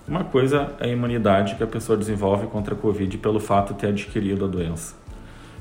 Uma 0.06 0.26
coisa 0.26 0.76
é 0.80 0.86
a 0.86 0.88
imunidade 0.88 1.56
que 1.56 1.64
a 1.64 1.68
pessoa 1.68 1.98
desenvolve 1.98 2.48
contra 2.48 2.74
a 2.74 2.78
Covid 2.78 3.18
pelo 3.20 3.40
fato 3.40 3.74
de 3.74 3.80
ter 3.80 3.88
adquirido 3.88 4.44
a 4.44 4.48
doença. 4.48 4.96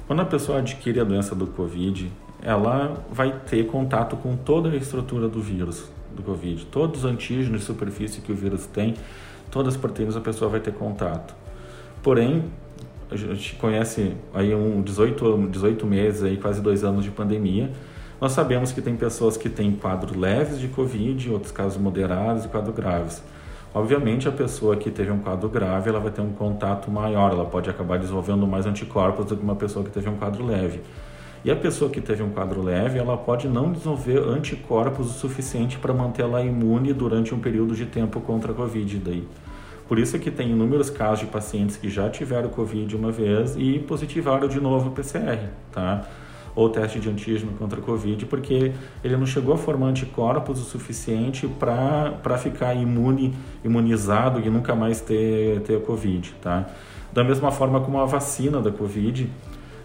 Quando 0.07 0.23
a 0.23 0.25
pessoa 0.25 0.59
adquire 0.59 0.99
a 0.99 1.05
doença 1.05 1.35
do 1.35 1.47
Covid, 1.47 2.11
ela 2.43 3.05
vai 3.11 3.33
ter 3.49 3.67
contato 3.67 4.17
com 4.17 4.37
toda 4.37 4.71
a 4.71 4.77
estrutura 4.77 5.29
do 5.29 5.41
vírus, 5.41 5.91
do 6.15 6.23
Covid. 6.23 6.67
Todos 6.67 7.05
os 7.05 7.11
antígenos 7.11 7.61
de 7.61 7.67
superfície 7.67 8.21
que 8.21 8.33
o 8.33 8.35
vírus 8.35 8.67
tem, 8.67 8.95
todas 9.51 9.75
as 9.75 9.81
proteínas 9.81 10.17
a 10.17 10.21
pessoa 10.21 10.51
vai 10.51 10.61
ter 10.61 10.73
contato. 10.73 11.35
Porém, 12.03 12.45
a 13.11 13.17
gente 13.17 13.55
conhece 13.57 14.15
aí 14.35 14.55
um 14.55 14.83
18, 14.83 15.49
18 15.49 15.87
meses, 15.87 16.23
aí, 16.23 16.37
quase 16.37 16.61
dois 16.61 16.85
anos 16.85 17.05
de 17.05 17.11
pandemia. 17.11 17.71
Nós 18.21 18.33
sabemos 18.33 18.73
que 18.73 18.83
tem 18.83 18.97
pessoas 18.97 19.37
que 19.37 19.49
têm 19.49 19.73
quadros 19.73 20.17
leves 20.17 20.59
de 20.59 20.69
Covid, 20.69 21.31
outros 21.31 21.53
casos 21.53 21.81
moderados 21.81 22.45
e 22.45 22.49
quadros 22.49 22.75
graves. 22.75 23.23
Obviamente, 23.73 24.29
a 24.29 24.33
pessoa 24.33 24.77
que 24.77 24.91
teve 24.91 25.11
um 25.11 25.19
quadro 25.19 25.49
grave, 25.49 25.89
ela 25.89 26.01
vai 26.01 26.11
ter 26.11 26.21
um 26.21 26.33
contato 26.33 26.91
maior, 26.91 27.33
ela 27.33 27.45
pode 27.45 27.71
acabar 27.71 27.99
desenvolvendo 27.99 28.47
mais 28.47 28.67
anticorpos 28.67 29.27
do 29.27 29.37
que 29.37 29.43
uma 29.43 29.57
pessoa 29.57 29.85
que 29.85 29.91
teve 29.91 30.09
um 30.09 30.17
quadro 30.17 30.45
leve. 30.45 30.81
E 31.45 31.51
a 31.51 31.57
pessoa 31.57 31.91
que 31.91 32.01
teve 32.01 32.23
um 32.23 32.31
quadro 32.31 32.63
leve, 32.63 32.99
ela 32.99 33.17
pode 33.17 33.49
não 33.49 33.71
desenvolver 33.71 34.19
anticorpos 34.19 35.09
o 35.09 35.19
suficiente 35.19 35.79
para 35.79 35.95
manter 35.95 36.23
ela 36.23 36.43
imune 36.43 36.93
durante 36.93 37.35
um 37.35 37.39
período 37.39 37.75
de 37.75 37.87
tempo 37.87 38.21
contra 38.21 38.53
a 38.53 38.55
Covid 38.55 38.99
daí. 38.99 39.27
Por 39.87 39.99
isso 39.99 40.17
é 40.17 40.19
que 40.19 40.31
tem 40.31 40.51
inúmeros 40.51 40.91
casos 40.91 41.21
de 41.21 41.27
pacientes 41.27 41.77
que 41.77 41.89
já 41.89 42.11
tiveram 42.11 42.51
Covid 42.51 42.95
uma 42.95 43.11
vez 43.11 43.57
e 43.57 43.79
positivaram 43.79 44.47
de 44.47 44.61
novo 44.61 44.91
o 44.91 44.93
PCR, 44.93 45.49
tá? 45.73 46.05
Ou 46.55 46.69
teste 46.69 46.99
de 46.99 47.09
antígeno 47.09 47.53
contra 47.53 47.81
a 47.81 47.83
Covid, 47.83 48.27
porque 48.27 48.73
ele 49.03 49.17
não 49.17 49.25
chegou 49.25 49.55
a 49.55 49.57
formar 49.57 49.87
anticorpos 49.87 50.61
o 50.61 50.65
suficiente 50.65 51.49
para 51.49 52.37
ficar 52.37 52.75
imune, 52.75 53.33
imunizado 53.65 54.41
e 54.41 54.51
nunca 54.51 54.75
mais 54.75 55.01
ter, 55.01 55.61
ter 55.61 55.77
a 55.77 55.81
Covid, 55.81 56.35
tá? 56.43 56.67
Da 57.11 57.25
mesma 57.25 57.51
forma 57.51 57.81
como 57.81 57.99
a 57.99 58.05
vacina 58.05 58.61
da 58.61 58.71
Covid, 58.71 59.31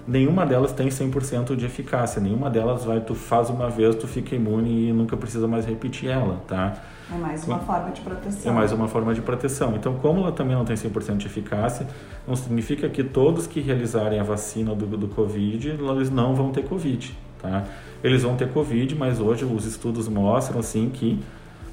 nenhuma 0.08 0.46
delas 0.46 0.72
tem 0.72 0.88
100% 0.90 1.56
de 1.56 1.66
eficácia, 1.66 2.22
nenhuma 2.22 2.50
delas 2.50 2.84
vai, 2.84 3.00
tu 3.00 3.16
faz 3.16 3.50
uma 3.50 3.70
vez, 3.70 3.96
tu 3.96 4.08
fica 4.08 4.36
imune 4.36 4.90
e 4.90 4.94
nunca 4.94 5.16
precisa 5.16 5.48
mais 5.48 5.66
repetir 5.66 6.10
ela, 6.10 6.42
tá? 6.48 6.74
É 7.14 7.18
mais 7.18 7.44
uma 7.46 7.60
forma 7.60 7.92
de 7.92 8.02
proteção. 8.02 8.52
É 8.52 8.56
mais 8.56 8.72
uma 8.72 8.88
forma 8.88 9.14
de 9.14 9.22
proteção. 9.22 9.76
Então, 9.76 9.96
como 9.96 10.22
ela 10.22 10.32
também 10.32 10.56
não 10.56 10.66
tem 10.66 10.76
100% 10.76 11.18
de 11.18 11.28
eficácia, 11.28 11.88
não 12.28 12.36
significa 12.36 12.90
que 12.90 13.04
todos 13.04 13.46
que 13.46 13.60
realizarem 13.60 14.20
a 14.20 14.24
vacina 14.24 14.74
do, 14.74 14.86
do 14.98 15.08
Covid, 15.08 15.70
eles 15.70 16.10
não 16.10 16.34
vão 16.34 16.52
ter 16.52 16.64
Covid, 16.64 17.16
tá? 17.42 17.66
Eles 18.04 18.24
vão 18.24 18.36
ter 18.36 18.50
Covid, 18.50 18.96
mas 18.96 19.20
hoje 19.20 19.46
os 19.46 19.66
estudos 19.66 20.08
mostram, 20.08 20.60
assim, 20.60 20.90
que 20.90 21.20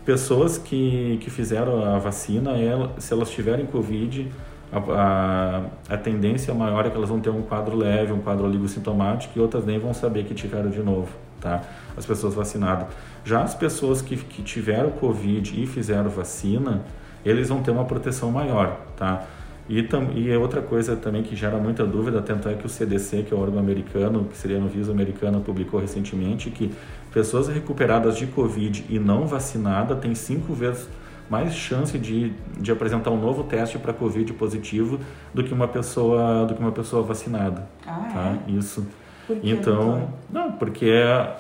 pessoas 0.04 0.58
que, 0.58 1.18
que 1.20 1.30
fizeram 1.30 1.84
a 1.84 1.98
vacina, 1.98 2.52
ela, 2.52 2.92
se 2.98 3.12
elas 3.12 3.30
tiverem 3.30 3.66
Covid, 3.66 4.30
a, 4.72 4.78
a, 4.78 5.94
a, 5.94 5.96
tendência 5.96 6.54
maior 6.54 6.86
é 6.86 6.90
que 6.90 6.96
elas 6.96 7.08
vão 7.08 7.20
ter 7.20 7.30
um 7.30 7.42
quadro 7.42 7.76
leve, 7.76 8.12
um 8.12 8.20
quadro 8.20 8.44
oligossintomático, 8.46 9.36
e 9.36 9.40
outras 9.40 9.64
nem 9.64 9.78
vão 9.78 9.92
saber 9.92 10.24
que 10.24 10.34
tiveram 10.34 10.70
de 10.70 10.80
novo, 10.80 11.08
tá? 11.40 11.62
As 11.96 12.06
pessoas 12.06 12.34
vacinadas. 12.34 12.86
Já 13.24 13.42
as 13.42 13.54
pessoas 13.54 14.00
que, 14.00 14.16
que 14.16 14.42
tiveram 14.42 14.90
Covid 14.90 15.60
e 15.60 15.66
fizeram 15.66 16.08
vacina, 16.08 16.82
eles 17.24 17.48
vão 17.48 17.62
ter 17.62 17.70
uma 17.70 17.84
proteção 17.84 18.30
maior, 18.30 18.78
tá? 18.96 19.24
E, 19.68 19.82
tam, 19.82 20.08
e 20.14 20.30
é 20.30 20.36
outra 20.36 20.60
coisa 20.60 20.96
também 20.96 21.22
que 21.22 21.36
gera 21.36 21.56
muita 21.56 21.84
dúvida, 21.86 22.20
tanto 22.20 22.48
é 22.48 22.54
que 22.54 22.66
o 22.66 22.68
CDC, 22.68 23.22
que 23.22 23.32
é 23.32 23.36
o 23.36 23.40
órgão 23.40 23.60
americano, 23.60 24.24
que 24.24 24.36
seria 24.36 24.58
a 24.58 24.60
Anvisa 24.60 24.90
americana, 24.90 25.38
publicou 25.38 25.78
recentemente 25.78 26.50
que 26.50 26.72
pessoas 27.12 27.46
recuperadas 27.46 28.16
de 28.16 28.26
Covid 28.26 28.84
e 28.88 28.98
não 28.98 29.26
vacinada 29.26 29.94
têm 29.94 30.14
cinco 30.14 30.54
vezes 30.54 30.88
mais 31.30 31.54
chance 31.54 31.96
de, 31.96 32.32
de 32.58 32.72
apresentar 32.72 33.10
um 33.10 33.20
novo 33.20 33.44
teste 33.44 33.78
para 33.78 33.92
Covid 33.92 34.32
positivo 34.32 34.98
do 35.32 35.44
que 35.44 35.54
uma 35.54 35.68
pessoa 35.68 36.44
do 36.44 36.54
que 36.54 36.60
uma 36.60 36.72
pessoa 36.72 37.02
vacinada. 37.02 37.68
Ah, 37.86 38.10
tá? 38.12 38.36
é? 38.48 38.50
Isso. 38.50 38.86
Por 39.26 39.36
que, 39.36 39.48
então, 39.48 39.90
doutor? 39.90 40.08
não, 40.30 40.52
porque 40.52 40.86
é 40.86 41.36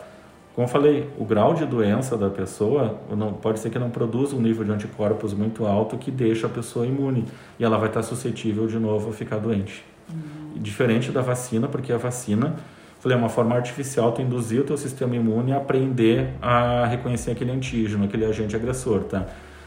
como 0.54 0.66
eu 0.66 0.70
falei, 0.70 1.08
o 1.16 1.24
grau 1.24 1.54
de 1.54 1.64
doença 1.64 2.16
da 2.16 2.28
pessoa 2.28 2.98
não, 3.16 3.32
pode 3.32 3.60
ser 3.60 3.70
que 3.70 3.78
não 3.78 3.88
produza 3.88 4.34
um 4.36 4.40
nível 4.40 4.64
de 4.64 4.72
anticorpos 4.72 5.32
muito 5.32 5.64
alto 5.64 5.96
que 5.96 6.10
deixa 6.10 6.48
a 6.48 6.50
pessoa 6.50 6.86
imune 6.86 7.24
e 7.58 7.64
ela 7.64 7.78
vai 7.78 7.88
estar 7.88 8.02
suscetível 8.02 8.66
de 8.66 8.78
novo 8.78 9.10
a 9.10 9.12
ficar 9.12 9.38
doente. 9.38 9.84
Uhum. 10.08 10.60
Diferente 10.60 11.12
da 11.12 11.22
vacina, 11.22 11.68
porque 11.68 11.92
a 11.92 11.96
vacina 11.96 12.56
falei, 12.98 13.16
é 13.16 13.18
uma 13.18 13.28
forma 13.28 13.54
artificial 13.54 14.12
de 14.12 14.22
induzir 14.22 14.60
o 14.60 14.64
teu 14.64 14.76
sistema 14.76 15.16
imune 15.16 15.52
a 15.52 15.56
aprender 15.56 16.34
a 16.42 16.84
reconhecer 16.86 17.30
aquele 17.30 17.52
antígeno, 17.52 18.04
aquele 18.04 18.24
agente 18.24 18.54
agressor, 18.54 19.04
tá? 19.04 19.26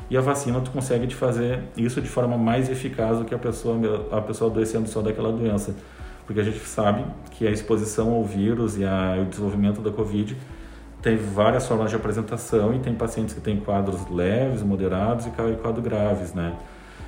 E 0.09 0.17
a 0.17 0.21
vacina 0.21 0.59
tu 0.61 0.71
consegue 0.71 1.07
te 1.07 1.15
fazer 1.15 1.63
isso 1.75 2.01
de 2.01 2.09
forma 2.09 2.37
mais 2.37 2.69
eficaz 2.69 3.17
do 3.17 3.25
que 3.25 3.33
a 3.33 3.37
pessoa 3.37 3.77
a 4.11 4.21
pessoa 4.21 4.51
adoecendo 4.51 4.87
só 4.87 5.01
daquela 5.01 5.31
doença, 5.31 5.73
porque 6.25 6.39
a 6.39 6.43
gente 6.43 6.59
sabe 6.59 7.05
que 7.31 7.47
a 7.47 7.51
exposição 7.51 8.11
ao 8.11 8.23
vírus 8.23 8.77
e 8.77 8.85
a, 8.85 9.17
o 9.21 9.25
desenvolvimento 9.25 9.81
da 9.81 9.91
COVID 9.91 10.37
tem 11.01 11.17
várias 11.17 11.67
formas 11.67 11.89
de 11.89 11.95
apresentação 11.95 12.73
e 12.73 12.79
tem 12.79 12.95
pacientes 12.95 13.33
que 13.33 13.41
têm 13.41 13.59
quadros 13.59 14.09
leves, 14.09 14.63
moderados 14.63 15.25
e 15.25 15.29
quadros 15.29 15.83
graves, 15.83 16.33
né? 16.33 16.53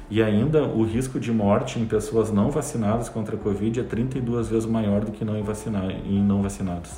E 0.09 0.21
ainda 0.21 0.63
o 0.63 0.83
risco 0.83 1.19
de 1.19 1.31
morte 1.31 1.79
em 1.79 1.85
pessoas 1.85 2.29
não 2.29 2.51
vacinadas 2.51 3.09
contra 3.09 3.35
a 3.35 3.39
Covid 3.39 3.79
é 3.79 3.83
32 3.83 4.49
vezes 4.49 4.65
maior 4.65 5.03
do 5.03 5.11
que 5.11 5.25
não 5.25 5.35
em, 5.37 5.41
vacinar, 5.41 5.89
em 5.89 6.21
não 6.21 6.41
vacinados. 6.41 6.91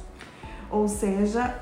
Ou 0.69 0.87
seja, 0.87 1.55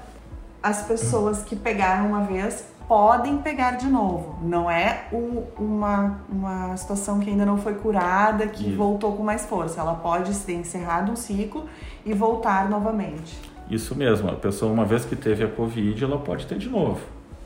as 0.64 0.84
pessoas 0.88 1.44
que 1.44 1.56
pegaram 1.56 2.08
uma 2.08 2.22
vez 2.22 2.66
podem 2.88 3.38
pegar 3.38 3.72
de 3.72 3.88
novo. 3.88 4.38
Não 4.42 4.70
é 4.70 5.06
o, 5.12 5.44
uma, 5.58 6.20
uma 6.30 6.78
situação 6.78 7.20
que 7.20 7.30
ainda 7.30 7.46
não 7.46 7.58
foi 7.58 7.76
curada, 7.76 8.48
que 8.48 8.68
Isso. 8.70 8.78
voltou 8.78 9.16
com 9.16 9.24
mais 9.24 9.46
força. 9.46 9.80
Ela 9.80 9.96
pode 9.96 10.34
ter 10.40 10.54
encerrado 10.54 11.12
um 11.12 11.16
ciclo 11.16 11.66
e 12.06 12.14
voltar 12.14 12.70
novamente. 12.70 13.40
Isso 13.70 13.96
mesmo, 13.96 14.30
a 14.30 14.36
pessoa, 14.36 14.72
uma 14.72 14.86
vez 14.86 15.06
que 15.06 15.16
teve 15.16 15.44
a 15.44 15.48
Covid, 15.48 16.04
ela 16.04 16.20
pode 16.20 16.46
ter 16.46 16.58
de 16.58 16.70
novo. 16.70 17.02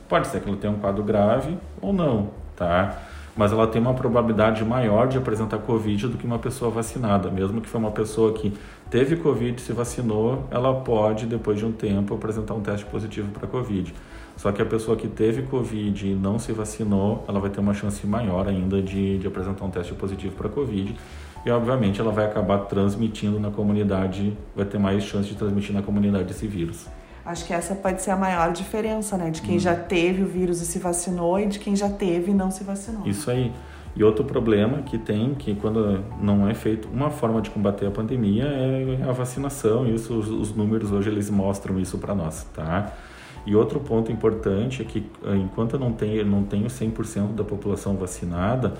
Pode 0.08 0.26
ser 0.26 0.40
que 0.40 0.48
ela 0.48 0.58
tenha 0.58 0.72
um 0.72 0.78
quadro 0.78 1.02
grave 1.02 1.56
ou 1.80 1.92
não, 1.92 2.30
tá? 2.54 2.98
Mas 3.34 3.52
ela 3.52 3.66
tem 3.66 3.80
uma 3.80 3.94
probabilidade 3.94 4.62
maior 4.64 5.08
de 5.08 5.16
apresentar 5.16 5.58
Covid 5.58 6.08
do 6.08 6.18
que 6.18 6.26
uma 6.26 6.38
pessoa 6.38 6.70
vacinada. 6.70 7.30
Mesmo 7.30 7.60
que 7.60 7.68
foi 7.68 7.80
uma 7.80 7.92
pessoa 7.92 8.34
que 8.34 8.52
teve 8.90 9.16
Covid 9.16 9.58
e 9.58 9.64
se 9.64 9.72
vacinou, 9.72 10.44
ela 10.50 10.74
pode, 10.74 11.24
depois 11.26 11.58
de 11.58 11.64
um 11.64 11.72
tempo, 11.72 12.12
apresentar 12.12 12.54
um 12.54 12.60
teste 12.60 12.84
positivo 12.86 13.30
para 13.30 13.46
Covid. 13.46 13.94
Só 14.40 14.50
que 14.50 14.62
a 14.62 14.64
pessoa 14.64 14.96
que 14.96 15.06
teve 15.06 15.42
Covid 15.42 16.12
e 16.12 16.14
não 16.14 16.38
se 16.38 16.50
vacinou, 16.50 17.22
ela 17.28 17.38
vai 17.38 17.50
ter 17.50 17.60
uma 17.60 17.74
chance 17.74 18.06
maior 18.06 18.48
ainda 18.48 18.80
de, 18.80 19.18
de 19.18 19.26
apresentar 19.26 19.66
um 19.66 19.70
teste 19.70 19.92
positivo 19.92 20.34
para 20.34 20.48
Covid 20.48 20.96
e 21.44 21.50
obviamente 21.50 22.00
ela 22.00 22.10
vai 22.10 22.24
acabar 22.24 22.60
transmitindo 22.60 23.38
na 23.38 23.50
comunidade, 23.50 24.34
vai 24.56 24.64
ter 24.64 24.78
mais 24.78 25.04
chance 25.04 25.28
de 25.28 25.34
transmitir 25.34 25.74
na 25.74 25.82
comunidade 25.82 26.30
esse 26.30 26.46
vírus. 26.46 26.86
Acho 27.22 27.46
que 27.46 27.52
essa 27.52 27.74
pode 27.74 28.00
ser 28.00 28.12
a 28.12 28.16
maior 28.16 28.50
diferença, 28.50 29.14
né? 29.18 29.28
De 29.28 29.42
quem 29.42 29.56
hum. 29.56 29.60
já 29.60 29.76
teve 29.76 30.22
o 30.22 30.26
vírus 30.26 30.62
e 30.62 30.64
se 30.64 30.78
vacinou 30.78 31.38
e 31.38 31.44
de 31.44 31.58
quem 31.58 31.76
já 31.76 31.90
teve 31.90 32.30
e 32.30 32.34
não 32.34 32.50
se 32.50 32.64
vacinou. 32.64 33.06
Isso 33.06 33.30
aí. 33.30 33.52
E 33.94 34.02
outro 34.02 34.24
problema 34.24 34.80
que 34.80 34.96
tem, 34.96 35.34
que 35.34 35.54
quando 35.54 36.02
não 36.18 36.48
é 36.48 36.54
feito 36.54 36.88
uma 36.88 37.10
forma 37.10 37.42
de 37.42 37.50
combater 37.50 37.84
a 37.84 37.90
pandemia 37.90 38.44
é 38.44 39.06
a 39.06 39.12
vacinação. 39.12 39.86
Isso, 39.86 40.14
os, 40.14 40.30
os 40.30 40.56
números 40.56 40.92
hoje 40.92 41.10
eles 41.10 41.28
mostram 41.28 41.78
isso 41.78 41.98
para 41.98 42.14
nós, 42.14 42.44
tá? 42.54 42.90
E 43.46 43.56
outro 43.56 43.80
ponto 43.80 44.12
importante 44.12 44.82
é 44.82 44.84
que 44.84 45.06
eh, 45.24 45.36
enquanto 45.36 45.74
eu 45.74 45.80
não 45.80 45.92
tenho, 45.92 46.24
não 46.26 46.44
tenho 46.44 46.66
100% 46.66 47.34
da 47.34 47.44
população 47.44 47.96
vacinada, 47.96 48.74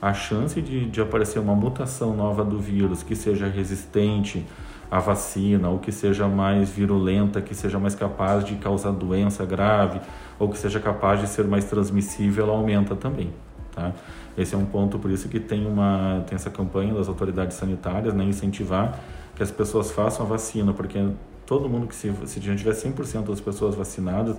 a 0.00 0.12
chance 0.12 0.60
de, 0.60 0.86
de 0.86 1.00
aparecer 1.00 1.38
uma 1.38 1.54
mutação 1.54 2.14
nova 2.14 2.44
do 2.44 2.58
vírus 2.58 3.02
que 3.02 3.14
seja 3.14 3.46
resistente 3.46 4.44
à 4.90 4.98
vacina, 4.98 5.68
ou 5.70 5.78
que 5.78 5.92
seja 5.92 6.26
mais 6.28 6.68
virulenta, 6.68 7.40
que 7.40 7.54
seja 7.54 7.78
mais 7.78 7.94
capaz 7.94 8.44
de 8.44 8.56
causar 8.56 8.90
doença 8.90 9.46
grave, 9.46 10.00
ou 10.38 10.48
que 10.48 10.58
seja 10.58 10.80
capaz 10.80 11.20
de 11.20 11.28
ser 11.28 11.44
mais 11.44 11.64
transmissível, 11.64 12.44
ela 12.44 12.54
aumenta 12.54 12.96
também. 12.96 13.30
Tá? 13.74 13.92
Esse 14.36 14.54
é 14.54 14.58
um 14.58 14.66
ponto, 14.66 14.98
por 14.98 15.10
isso 15.10 15.28
que 15.28 15.38
tem, 15.38 15.66
uma, 15.66 16.24
tem 16.26 16.36
essa 16.36 16.50
campanha 16.50 16.92
das 16.92 17.08
autoridades 17.08 17.56
sanitárias, 17.56 18.12
né, 18.12 18.24
incentivar 18.24 18.98
que 19.34 19.42
as 19.42 19.50
pessoas 19.50 19.90
façam 19.90 20.26
a 20.26 20.28
vacina, 20.28 20.72
porque 20.72 20.98
todo 21.52 21.68
mundo 21.68 21.86
que 21.86 21.94
se, 21.94 22.10
se 22.24 22.38
a 22.38 22.42
gente 22.42 22.60
tiver 22.60 22.72
100% 22.72 23.24
das 23.24 23.40
pessoas 23.42 23.74
vacinadas, 23.74 24.38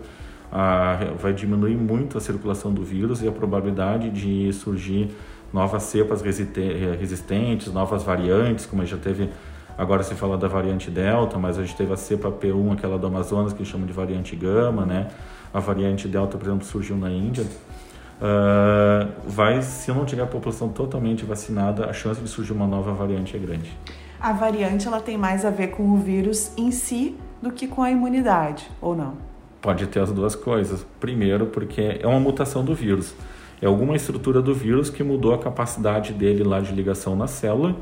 vai 1.19 1.31
diminuir 1.31 1.77
muito 1.77 2.17
a 2.17 2.21
circulação 2.21 2.73
do 2.73 2.83
vírus 2.83 3.21
e 3.21 3.27
a 3.27 3.31
probabilidade 3.31 4.09
de 4.09 4.51
surgir 4.51 5.11
novas 5.53 5.83
cepas 5.83 6.23
resistentes, 6.23 7.71
novas 7.71 8.01
variantes, 8.01 8.65
como 8.65 8.81
a 8.81 8.85
gente 8.85 8.95
já 8.95 9.03
teve 9.03 9.29
Agora 9.75 10.03
se 10.03 10.13
fala 10.13 10.37
da 10.37 10.47
variante 10.47 10.91
Delta, 10.91 11.39
mas 11.39 11.57
a 11.57 11.63
gente 11.63 11.75
teve 11.75 11.91
a 11.91 11.97
cepa 11.97 12.29
P1, 12.29 12.73
aquela 12.73 12.99
do 12.99 13.07
Amazonas, 13.07 13.53
que 13.53 13.65
chama 13.65 13.87
de 13.87 13.93
variante 13.93 14.35
Gama, 14.35 14.85
né? 14.85 15.07
A 15.51 15.59
variante 15.59 16.07
Delta, 16.07 16.37
por 16.37 16.45
exemplo, 16.45 16.63
surgiu 16.63 16.95
na 16.95 17.09
Índia. 17.09 17.43
Uh, 17.43 19.09
vai, 19.27 19.63
se 19.63 19.91
não 19.91 20.05
tiver 20.05 20.21
a 20.21 20.27
população 20.27 20.69
totalmente 20.69 21.25
vacinada, 21.25 21.87
a 21.87 21.93
chance 21.93 22.21
de 22.21 22.29
surgir 22.29 22.53
uma 22.53 22.67
nova 22.67 22.93
variante 22.93 23.35
é 23.35 23.39
grande. 23.39 23.75
A 24.23 24.31
variante 24.31 24.87
ela 24.87 25.01
tem 25.01 25.17
mais 25.17 25.43
a 25.43 25.49
ver 25.49 25.71
com 25.71 25.83
o 25.91 25.97
vírus 25.97 26.53
em 26.55 26.71
si 26.71 27.13
do 27.41 27.51
que 27.51 27.67
com 27.67 27.83
a 27.83 27.91
imunidade, 27.91 28.65
ou 28.79 28.95
não? 28.95 29.17
Pode 29.61 29.85
ter 29.87 29.99
as 29.99 30.13
duas 30.13 30.33
coisas. 30.33 30.85
Primeiro, 30.97 31.47
porque 31.47 31.99
é 31.99 32.07
uma 32.07 32.21
mutação 32.21 32.63
do 32.63 32.73
vírus. 32.73 33.13
É 33.61 33.65
alguma 33.65 33.97
estrutura 33.97 34.41
do 34.41 34.55
vírus 34.55 34.89
que 34.89 35.03
mudou 35.03 35.33
a 35.33 35.37
capacidade 35.37 36.13
dele 36.13 36.41
lá 36.41 36.61
de 36.61 36.71
ligação 36.71 37.17
na 37.17 37.27
célula 37.27 37.75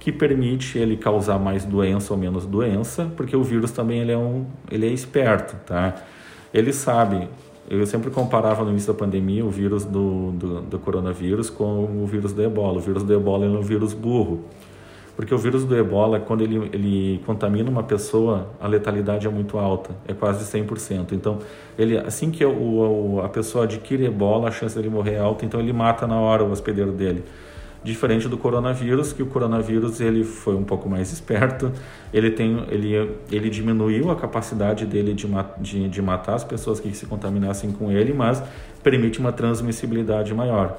que 0.00 0.10
permite 0.10 0.78
ele 0.78 0.96
causar 0.96 1.38
mais 1.38 1.66
doença 1.66 2.14
ou 2.14 2.18
menos 2.18 2.46
doença, 2.46 3.12
porque 3.14 3.36
o 3.36 3.42
vírus 3.42 3.70
também 3.70 4.00
ele 4.00 4.12
é 4.12 4.16
um, 4.16 4.46
ele 4.70 4.86
é 4.86 4.90
esperto, 4.90 5.54
tá? 5.66 5.96
Ele 6.52 6.72
sabe. 6.72 7.28
Eu 7.68 7.84
sempre 7.84 8.10
comparava 8.10 8.64
no 8.64 8.70
início 8.70 8.90
da 8.90 8.98
pandemia 8.98 9.44
o 9.44 9.50
vírus 9.50 9.84
do, 9.84 10.32
do, 10.32 10.60
do 10.62 10.78
coronavírus 10.78 11.50
com 11.50 12.02
o 12.02 12.06
vírus 12.06 12.32
do 12.32 12.42
ebola. 12.42 12.78
O 12.78 12.80
vírus 12.80 13.02
do 13.02 13.12
ebola 13.12 13.44
é 13.44 13.48
um 13.50 13.60
vírus 13.60 13.92
burro. 13.92 14.44
Porque 15.16 15.32
o 15.32 15.38
vírus 15.38 15.64
do 15.64 15.76
ebola, 15.76 16.18
quando 16.18 16.42
ele, 16.42 16.70
ele 16.72 17.22
contamina 17.24 17.70
uma 17.70 17.84
pessoa, 17.84 18.48
a 18.60 18.66
letalidade 18.66 19.26
é 19.26 19.30
muito 19.30 19.58
alta, 19.58 19.90
é 20.08 20.12
quase 20.12 20.44
100%. 20.44 21.12
Então, 21.12 21.38
ele, 21.78 21.96
assim 21.98 22.30
que 22.30 22.44
o, 22.44 23.20
a 23.24 23.28
pessoa 23.28 23.64
adquire 23.64 24.04
ebola, 24.06 24.48
a 24.48 24.50
chance 24.50 24.74
dele 24.74 24.88
morrer 24.88 25.14
é 25.14 25.20
alta, 25.20 25.44
então 25.44 25.60
ele 25.60 25.72
mata 25.72 26.06
na 26.06 26.18
hora 26.18 26.42
o 26.42 26.50
hospedeiro 26.50 26.90
dele 26.90 27.22
diferente 27.84 28.26
do 28.26 28.38
coronavírus, 28.38 29.12
que 29.12 29.22
o 29.22 29.26
coronavírus 29.26 30.00
ele 30.00 30.24
foi 30.24 30.56
um 30.56 30.64
pouco 30.64 30.88
mais 30.88 31.12
esperto, 31.12 31.70
ele, 32.12 32.30
tem, 32.30 32.64
ele, 32.70 33.10
ele 33.30 33.50
diminuiu 33.50 34.10
a 34.10 34.16
capacidade 34.16 34.86
dele 34.86 35.12
de, 35.12 35.28
de, 35.60 35.88
de 35.88 36.02
matar 36.02 36.34
as 36.34 36.42
pessoas 36.42 36.80
que 36.80 36.92
se 36.94 37.04
contaminassem 37.04 37.70
com 37.70 37.92
ele, 37.92 38.14
mas 38.14 38.42
permite 38.82 39.18
uma 39.20 39.32
transmissibilidade 39.32 40.32
maior, 40.34 40.78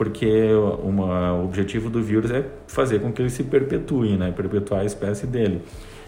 porque 0.00 0.48
uma, 0.82 1.34
o 1.34 1.44
objetivo 1.44 1.90
do 1.90 2.02
vírus 2.02 2.30
é 2.30 2.42
fazer 2.66 3.02
com 3.02 3.12
que 3.12 3.20
ele 3.20 3.28
se 3.28 3.44
perpetue, 3.44 4.16
né, 4.16 4.32
perpetuar 4.34 4.80
a 4.80 4.84
espécie 4.86 5.26
dele. 5.26 5.60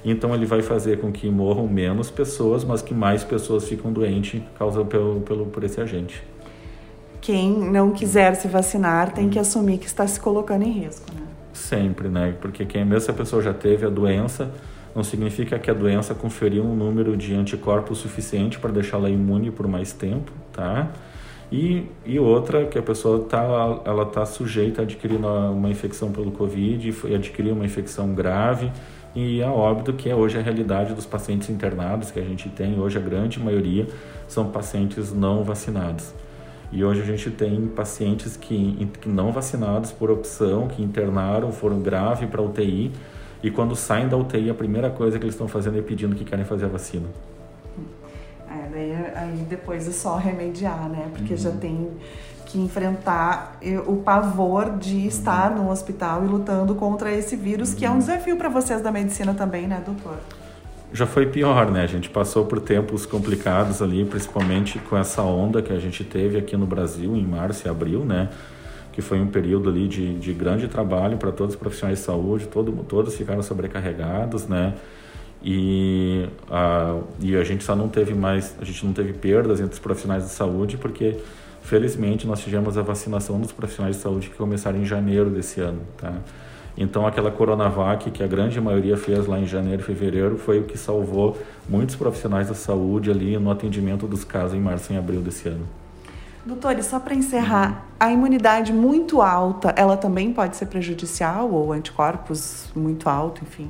Então 0.02 0.34
ele 0.34 0.46
vai 0.46 0.62
fazer 0.62 0.98
com 0.98 1.12
que 1.12 1.28
morram 1.28 1.68
menos 1.68 2.10
pessoas, 2.10 2.64
mas 2.64 2.80
que 2.80 2.94
mais 2.94 3.22
pessoas 3.22 3.68
ficam 3.68 3.92
doentes 3.92 4.40
causa 4.58 4.82
pelo, 4.82 5.20
pelo, 5.20 5.44
por 5.44 5.62
esse 5.62 5.78
agente 5.78 6.24
quem 7.20 7.52
não 7.52 7.92
quiser 7.92 8.34
se 8.34 8.48
vacinar 8.48 9.12
tem 9.12 9.28
que 9.28 9.38
assumir 9.38 9.78
que 9.78 9.86
está 9.86 10.04
se 10.08 10.18
colocando 10.18 10.64
em 10.64 10.72
risco, 10.72 11.06
né? 11.14 11.20
Sempre, 11.52 12.08
né? 12.08 12.34
Porque 12.40 12.64
quem 12.64 12.84
mesmo 12.84 13.02
se 13.02 13.10
a 13.12 13.14
pessoa 13.14 13.40
já 13.40 13.54
teve 13.54 13.86
a 13.86 13.88
doença, 13.88 14.50
não 14.92 15.04
significa 15.04 15.56
que 15.56 15.70
a 15.70 15.74
doença 15.74 16.14
conferiu 16.14 16.64
um 16.64 16.74
número 16.74 17.16
de 17.16 17.32
anticorpos 17.34 17.98
suficiente 17.98 18.58
para 18.58 18.72
deixá-la 18.72 19.08
imune 19.08 19.52
por 19.52 19.68
mais 19.68 19.92
tempo, 19.92 20.32
tá? 20.52 20.90
E, 21.52 21.86
e 22.06 22.18
outra, 22.18 22.64
que 22.64 22.78
a 22.78 22.82
pessoa 22.82 23.26
tá, 23.28 23.42
ela 23.84 24.04
está 24.04 24.24
sujeita 24.24 24.80
a 24.80 24.84
adquirir 24.84 25.16
uma, 25.16 25.68
infecção 25.68 26.10
pelo 26.10 26.32
Covid 26.32 26.94
e 27.04 27.14
adquirir 27.14 27.52
uma 27.52 27.66
infecção 27.66 28.14
grave 28.14 28.72
e 29.14 29.42
a 29.42 29.52
óbito, 29.52 29.92
que 29.92 30.08
é 30.08 30.14
hoje 30.14 30.38
a 30.38 30.40
realidade 30.40 30.94
dos 30.94 31.04
pacientes 31.04 31.50
internados 31.50 32.10
que 32.10 32.18
a 32.18 32.22
gente 32.22 32.48
tem, 32.48 32.80
hoje 32.80 32.96
a 32.96 33.00
grande 33.02 33.38
maioria 33.38 33.86
são 34.26 34.46
pacientes 34.46 35.12
não 35.12 35.44
vacinados. 35.44 36.14
E 36.72 36.82
hoje 36.82 37.02
a 37.02 37.04
gente 37.04 37.30
tem 37.30 37.66
pacientes 37.66 38.34
que, 38.34 38.88
que 38.98 39.08
não 39.10 39.30
vacinados 39.30 39.92
por 39.92 40.10
opção, 40.10 40.68
que 40.68 40.82
internaram, 40.82 41.52
foram 41.52 41.82
grave 41.82 42.26
para 42.26 42.40
UTI, 42.40 42.90
e 43.42 43.50
quando 43.50 43.76
saem 43.76 44.08
da 44.08 44.16
UTI, 44.16 44.48
a 44.48 44.54
primeira 44.54 44.88
coisa 44.88 45.18
que 45.18 45.24
eles 45.26 45.34
estão 45.34 45.48
fazendo 45.48 45.78
é 45.78 45.82
pedindo 45.82 46.16
que 46.16 46.24
querem 46.24 46.46
fazer 46.46 46.64
a 46.64 46.68
vacina. 46.68 47.08
Aí 49.22 49.46
depois 49.48 49.88
é 49.88 49.92
só 49.92 50.16
remediar, 50.16 50.88
né? 50.88 51.08
Porque 51.12 51.32
uhum. 51.34 51.38
já 51.38 51.50
tem 51.50 51.90
que 52.46 52.58
enfrentar 52.58 53.58
o 53.86 53.96
pavor 53.96 54.76
de 54.76 55.06
estar 55.06 55.50
no 55.50 55.70
hospital 55.70 56.24
e 56.24 56.28
lutando 56.28 56.74
contra 56.74 57.10
esse 57.10 57.34
vírus, 57.34 57.72
que 57.72 57.84
é 57.84 57.90
um 57.90 57.98
desafio 57.98 58.36
para 58.36 58.48
vocês 58.48 58.82
da 58.82 58.92
medicina 58.92 59.32
também, 59.32 59.66
né, 59.66 59.82
doutor? 59.84 60.18
já 60.92 61.06
foi 61.06 61.26
pior, 61.26 61.70
né? 61.70 61.82
A 61.82 61.86
gente 61.86 62.10
passou 62.10 62.44
por 62.44 62.60
tempos 62.60 63.06
complicados 63.06 63.80
ali, 63.80 64.04
principalmente 64.04 64.78
com 64.78 64.96
essa 64.96 65.22
onda 65.22 65.62
que 65.62 65.72
a 65.72 65.78
gente 65.78 66.04
teve 66.04 66.36
aqui 66.36 66.56
no 66.56 66.66
Brasil 66.66 67.16
em 67.16 67.26
março 67.26 67.66
e 67.66 67.70
abril, 67.70 68.04
né? 68.04 68.28
Que 68.92 69.00
foi 69.00 69.18
um 69.18 69.26
período 69.26 69.70
ali 69.70 69.88
de, 69.88 70.14
de 70.18 70.32
grande 70.34 70.68
trabalho 70.68 71.16
para 71.16 71.32
todos 71.32 71.54
os 71.54 71.58
profissionais 71.58 71.98
de 71.98 72.04
saúde, 72.04 72.46
todo, 72.46 72.70
todos 72.86 73.16
ficaram 73.16 73.42
sobrecarregados, 73.42 74.46
né? 74.46 74.74
E 75.44 76.28
a, 76.50 76.98
e 77.20 77.36
a 77.36 77.42
gente 77.42 77.64
só 77.64 77.74
não 77.74 77.88
teve 77.88 78.14
mais, 78.14 78.54
a 78.60 78.64
gente 78.64 78.86
não 78.86 78.92
teve 78.92 79.12
perdas 79.12 79.60
entre 79.60 79.72
os 79.72 79.78
profissionais 79.80 80.24
de 80.24 80.30
saúde 80.30 80.76
porque 80.76 81.16
felizmente 81.62 82.26
nós 82.26 82.40
tivemos 82.40 82.78
a 82.78 82.82
vacinação 82.82 83.40
dos 83.40 83.50
profissionais 83.50 83.96
de 83.96 84.02
saúde 84.02 84.30
que 84.30 84.36
começaram 84.36 84.78
em 84.78 84.84
janeiro 84.84 85.30
desse 85.30 85.60
ano, 85.60 85.80
tá? 85.96 86.12
Então, 86.76 87.06
aquela 87.06 87.30
Coronavac, 87.30 88.10
que 88.10 88.22
a 88.22 88.26
grande 88.26 88.58
maioria 88.60 88.96
fez 88.96 89.26
lá 89.26 89.38
em 89.38 89.46
janeiro 89.46 89.82
e 89.82 89.84
fevereiro, 89.84 90.38
foi 90.38 90.60
o 90.60 90.64
que 90.64 90.78
salvou 90.78 91.36
muitos 91.68 91.96
profissionais 91.96 92.48
da 92.48 92.54
saúde 92.54 93.10
ali 93.10 93.36
no 93.36 93.50
atendimento 93.50 94.06
dos 94.06 94.24
casos 94.24 94.54
em 94.56 94.60
março 94.60 94.92
e 94.92 94.96
abril 94.96 95.20
desse 95.20 95.48
ano. 95.48 95.66
Doutor, 96.44 96.78
e 96.78 96.82
só 96.82 96.98
para 96.98 97.14
encerrar, 97.14 97.86
a 98.00 98.10
imunidade 98.10 98.72
muito 98.72 99.20
alta, 99.20 99.72
ela 99.76 99.96
também 99.96 100.32
pode 100.32 100.56
ser 100.56 100.66
prejudicial 100.66 101.50
ou 101.50 101.72
anticorpos 101.72 102.68
muito 102.74 103.08
alto, 103.08 103.42
enfim? 103.44 103.68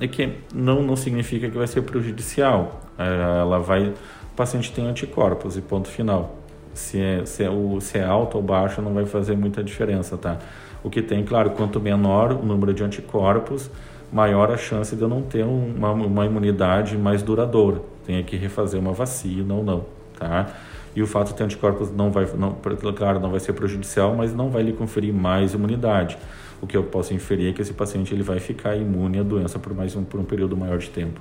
É 0.00 0.08
que 0.08 0.32
não, 0.54 0.82
não 0.82 0.96
significa 0.96 1.48
que 1.50 1.56
vai 1.56 1.66
ser 1.66 1.82
prejudicial. 1.82 2.80
É, 2.98 3.40
ela 3.40 3.58
vai, 3.58 3.88
o 3.88 4.34
paciente 4.34 4.72
tem 4.72 4.86
anticorpos 4.86 5.56
e 5.56 5.60
ponto 5.60 5.88
final. 5.88 6.38
Se 6.72 6.98
é, 6.98 7.26
se 7.26 7.44
é, 7.44 7.50
o, 7.50 7.80
se 7.80 7.98
é 7.98 8.04
alto 8.04 8.38
ou 8.38 8.42
baixo 8.42 8.80
não 8.80 8.94
vai 8.94 9.04
fazer 9.04 9.36
muita 9.36 9.62
diferença, 9.62 10.16
tá? 10.16 10.38
O 10.82 10.88
que 10.88 11.02
tem, 11.02 11.22
claro, 11.22 11.50
quanto 11.50 11.78
menor 11.78 12.32
o 12.32 12.42
número 12.42 12.72
de 12.72 12.82
anticorpos, 12.82 13.70
maior 14.10 14.50
a 14.50 14.56
chance 14.56 14.96
de 14.96 15.02
eu 15.02 15.08
não 15.08 15.20
ter 15.22 15.44
uma, 15.44 15.92
uma 15.92 16.24
imunidade 16.24 16.96
mais 16.96 17.22
duradoura. 17.22 17.82
Tenha 18.06 18.22
que 18.22 18.36
refazer 18.36 18.80
uma 18.80 18.92
vacina 18.92 19.52
ou 19.52 19.62
não, 19.62 19.84
tá? 20.18 20.48
E 20.96 21.02
o 21.02 21.06
fato 21.06 21.28
de 21.28 21.34
ter 21.34 21.44
anticorpos 21.44 21.90
não 21.90 22.10
vai, 22.10 22.26
não, 22.36 22.56
claro, 22.96 23.20
não 23.20 23.30
vai 23.30 23.38
ser 23.38 23.52
prejudicial, 23.52 24.14
mas 24.16 24.34
não 24.34 24.50
vai 24.50 24.62
lhe 24.62 24.72
conferir 24.72 25.12
mais 25.12 25.54
imunidade. 25.54 26.18
O 26.62 26.66
que 26.66 26.76
eu 26.76 26.84
posso 26.84 27.14
inferir 27.14 27.50
é 27.50 27.52
que 27.52 27.62
esse 27.62 27.72
paciente 27.72 28.12
ele 28.12 28.22
vai 28.22 28.38
ficar 28.38 28.76
imune 28.76 29.18
à 29.18 29.22
doença 29.22 29.58
por 29.58 29.74
mais 29.74 29.96
um, 29.96 30.04
por 30.04 30.20
um 30.20 30.24
período 30.24 30.56
maior 30.56 30.78
de 30.78 30.90
tempo. 30.90 31.20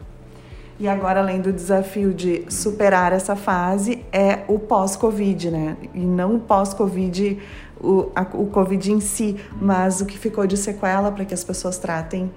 E 0.79 0.87
agora, 0.87 1.19
além 1.19 1.41
do 1.41 1.51
desafio 1.51 2.13
de 2.13 2.45
superar 2.49 3.11
essa 3.11 3.35
fase, 3.35 4.05
é 4.13 4.43
o 4.47 4.57
pós-Covid, 4.57 5.51
né? 5.51 5.77
E 5.93 5.99
não 5.99 6.35
o 6.35 6.39
pós-Covid 6.39 7.37
o, 7.81 8.09
a, 8.15 8.21
o 8.33 8.47
Covid 8.47 8.91
em 8.91 8.99
si, 8.99 9.35
mas 9.61 9.99
o 9.99 10.05
que 10.05 10.17
ficou 10.17 10.47
de 10.47 10.55
sequela 10.55 11.11
para 11.11 11.25
que 11.25 11.33
as 11.33 11.43
pessoas 11.43 11.77
tratem 11.77 12.31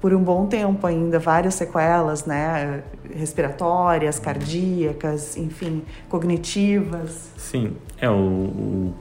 por 0.00 0.12
um 0.12 0.22
bom 0.22 0.46
tempo 0.46 0.86
ainda, 0.86 1.18
várias 1.18 1.54
sequelas, 1.54 2.26
né? 2.26 2.82
Respiratórias, 3.14 4.18
cardíacas, 4.18 5.36
enfim, 5.36 5.82
cognitivas. 6.08 7.30
Sim, 7.36 7.76
é 7.98 8.10
o, 8.10 8.14
o 8.14 8.94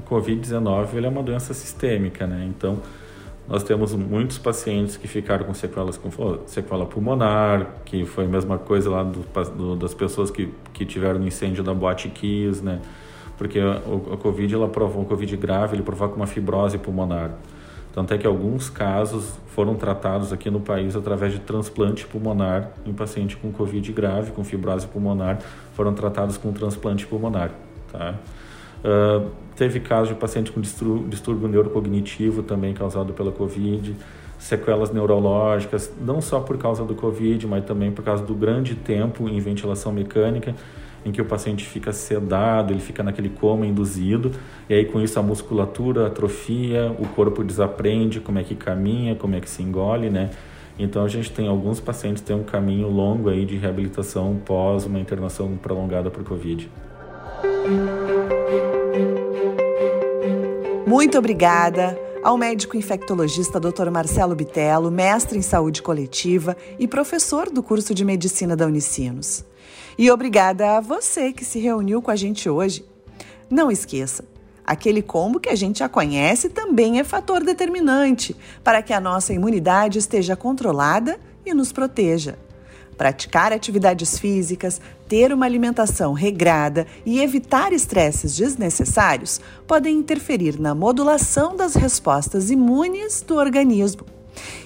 Covid-19 0.00 0.94
ele 0.94 1.06
é 1.06 1.08
uma 1.08 1.22
doença 1.22 1.54
sistêmica, 1.54 2.26
né? 2.26 2.46
Então, 2.48 2.78
nós 3.48 3.62
temos 3.62 3.94
muitos 3.94 4.38
pacientes 4.38 4.96
que 4.96 5.06
ficaram 5.06 5.44
com 5.44 5.52
sequelas 5.52 5.98
com 5.98 6.10
sequela 6.46 6.86
pulmonar, 6.86 7.74
que 7.84 8.04
foi 8.06 8.24
a 8.24 8.28
mesma 8.28 8.58
coisa 8.58 8.88
lá 8.90 9.02
do, 9.02 9.24
do, 9.56 9.76
das 9.76 9.92
pessoas 9.92 10.30
que, 10.30 10.52
que 10.72 10.86
tiveram 10.86 11.18
no 11.18 11.26
incêndio 11.26 11.62
da 11.62 11.74
Boate 11.74 12.08
Kiss, 12.08 12.64
né? 12.64 12.80
porque 13.36 13.60
o, 13.60 14.14
o 14.14 14.16
Covid, 14.16 14.54
ela 14.54 14.68
provoca, 14.68 15.00
o 15.00 15.04
Covid 15.04 15.36
grave, 15.36 15.76
ele 15.76 15.82
provoca 15.82 16.14
uma 16.14 16.26
fibrose 16.26 16.78
pulmonar. 16.78 17.32
Tanto 17.92 18.12
é 18.12 18.18
que 18.18 18.26
alguns 18.26 18.68
casos 18.68 19.38
foram 19.48 19.76
tratados 19.76 20.32
aqui 20.32 20.50
no 20.50 20.60
país 20.60 20.96
através 20.96 21.32
de 21.32 21.38
transplante 21.38 22.04
pulmonar 22.06 22.70
em 22.84 22.92
paciente 22.92 23.36
com 23.36 23.52
Covid 23.52 23.92
grave, 23.92 24.32
com 24.32 24.42
fibrose 24.42 24.86
pulmonar, 24.86 25.38
foram 25.74 25.94
tratados 25.94 26.36
com 26.36 26.52
transplante 26.52 27.06
pulmonar. 27.06 27.50
Tá? 27.92 28.14
Uh, 28.84 29.30
teve 29.56 29.80
caso 29.80 30.12
de 30.12 30.14
paciente 30.14 30.52
com 30.52 30.60
distúrbio 30.60 31.48
neurocognitivo 31.48 32.42
também 32.42 32.74
causado 32.74 33.14
pela 33.14 33.32
Covid, 33.32 33.96
sequelas 34.38 34.92
neurológicas, 34.92 35.90
não 36.00 36.20
só 36.20 36.40
por 36.40 36.58
causa 36.58 36.84
do 36.84 36.94
Covid, 36.94 37.46
mas 37.46 37.64
também 37.64 37.90
por 37.90 38.04
causa 38.04 38.22
do 38.22 38.34
grande 38.34 38.74
tempo 38.74 39.26
em 39.26 39.40
ventilação 39.40 39.90
mecânica 39.90 40.54
em 41.04 41.12
que 41.12 41.20
o 41.20 41.24
paciente 41.24 41.64
fica 41.64 41.92
sedado, 41.92 42.72
ele 42.72 42.80
fica 42.80 43.02
naquele 43.02 43.28
coma 43.28 43.66
induzido, 43.66 44.32
e 44.68 44.74
aí 44.74 44.84
com 44.86 45.00
isso 45.00 45.18
a 45.18 45.22
musculatura 45.22 46.06
atrofia, 46.06 46.94
o 46.98 47.06
corpo 47.08 47.44
desaprende 47.44 48.20
como 48.20 48.38
é 48.38 48.42
que 48.42 48.54
caminha, 48.54 49.14
como 49.14 49.34
é 49.34 49.40
que 49.40 49.48
se 49.48 49.62
engole, 49.62 50.08
né? 50.08 50.30
Então 50.78 51.04
a 51.04 51.08
gente 51.08 51.30
tem 51.30 51.46
alguns 51.46 51.78
pacientes 51.78 52.22
que 52.22 52.26
têm 52.26 52.36
um 52.36 52.42
caminho 52.42 52.88
longo 52.88 53.28
aí 53.28 53.44
de 53.44 53.56
reabilitação 53.56 54.40
pós 54.44 54.86
uma 54.86 54.98
internação 54.98 55.56
prolongada 55.56 56.10
por 56.10 56.24
Covid. 56.24 56.68
Muito 60.94 61.18
obrigada 61.18 61.98
ao 62.22 62.38
médico 62.38 62.76
infectologista 62.76 63.58
Dr. 63.58 63.90
Marcelo 63.90 64.32
Bitello, 64.32 64.92
mestre 64.92 65.36
em 65.36 65.42
saúde 65.42 65.82
coletiva 65.82 66.56
e 66.78 66.86
professor 66.86 67.50
do 67.50 67.64
curso 67.64 67.92
de 67.92 68.04
medicina 68.04 68.54
da 68.54 68.64
Unicinos. 68.64 69.44
E 69.98 70.08
obrigada 70.08 70.76
a 70.76 70.80
você 70.80 71.32
que 71.32 71.44
se 71.44 71.58
reuniu 71.58 72.00
com 72.00 72.12
a 72.12 72.16
gente 72.16 72.48
hoje. 72.48 72.84
Não 73.50 73.72
esqueça, 73.72 74.24
aquele 74.64 75.02
combo 75.02 75.40
que 75.40 75.48
a 75.48 75.56
gente 75.56 75.80
já 75.80 75.88
conhece 75.88 76.48
também 76.48 77.00
é 77.00 77.02
fator 77.02 77.42
determinante 77.42 78.36
para 78.62 78.80
que 78.80 78.92
a 78.92 79.00
nossa 79.00 79.32
imunidade 79.32 79.98
esteja 79.98 80.36
controlada 80.36 81.18
e 81.44 81.52
nos 81.52 81.72
proteja. 81.72 82.38
Praticar 82.96 83.52
atividades 83.52 84.18
físicas, 84.18 84.80
ter 85.08 85.32
uma 85.32 85.46
alimentação 85.46 86.12
regrada 86.12 86.86
e 87.04 87.20
evitar 87.20 87.72
estresses 87.72 88.36
desnecessários 88.36 89.40
podem 89.66 89.98
interferir 89.98 90.60
na 90.60 90.74
modulação 90.74 91.56
das 91.56 91.74
respostas 91.74 92.50
imunes 92.50 93.20
do 93.20 93.36
organismo. 93.36 94.06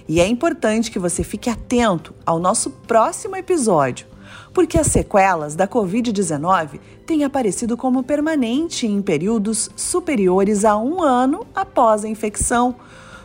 E 0.07 0.21
é 0.21 0.27
importante 0.27 0.91
que 0.91 0.99
você 0.99 1.23
fique 1.23 1.51
atento 1.51 2.14
ao 2.25 2.38
nosso 2.38 2.71
próximo 2.71 3.37
episódio 3.37 4.07
porque 4.53 4.79
as 4.79 4.88
sequelas 4.88 5.55
da 5.55 5.67
Covid-19 5.67 6.81
têm 7.07 7.25
aparecido 7.25 7.77
como 7.77 8.03
permanente 8.03 8.87
em 8.87 9.01
períodos 9.01 9.71
superiores 9.77 10.64
a 10.64 10.77
um 10.77 11.03
ano 11.03 11.47
após 11.55 12.05
a 12.05 12.09
infecção, 12.09 12.75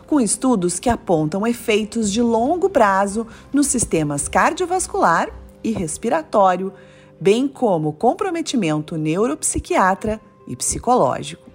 com 0.06 0.20
estudos 0.20 0.78
que 0.78 0.88
apontam 0.88 1.46
efeitos 1.46 2.12
de 2.12 2.20
longo 2.20 2.68
prazo 2.68 3.26
nos 3.52 3.66
sistemas 3.66 4.28
cardiovascular 4.28 5.28
e 5.62 5.72
respiratório, 5.72 6.72
bem 7.20 7.48
como 7.48 7.92
comprometimento 7.92 8.96
neuropsiquiatra 8.96 10.20
e 10.46 10.54
psicológico. 10.54 11.48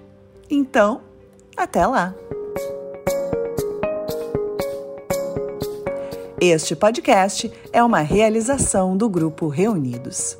Então, 0.49 1.01
até 1.55 1.85
lá! 1.85 2.15
Este 6.41 6.73
podcast 6.75 7.51
é 7.73 7.83
uma 7.83 7.99
realização 7.99 8.95
do 8.95 9.09
Grupo 9.09 9.49
Reunidos. 9.49 10.37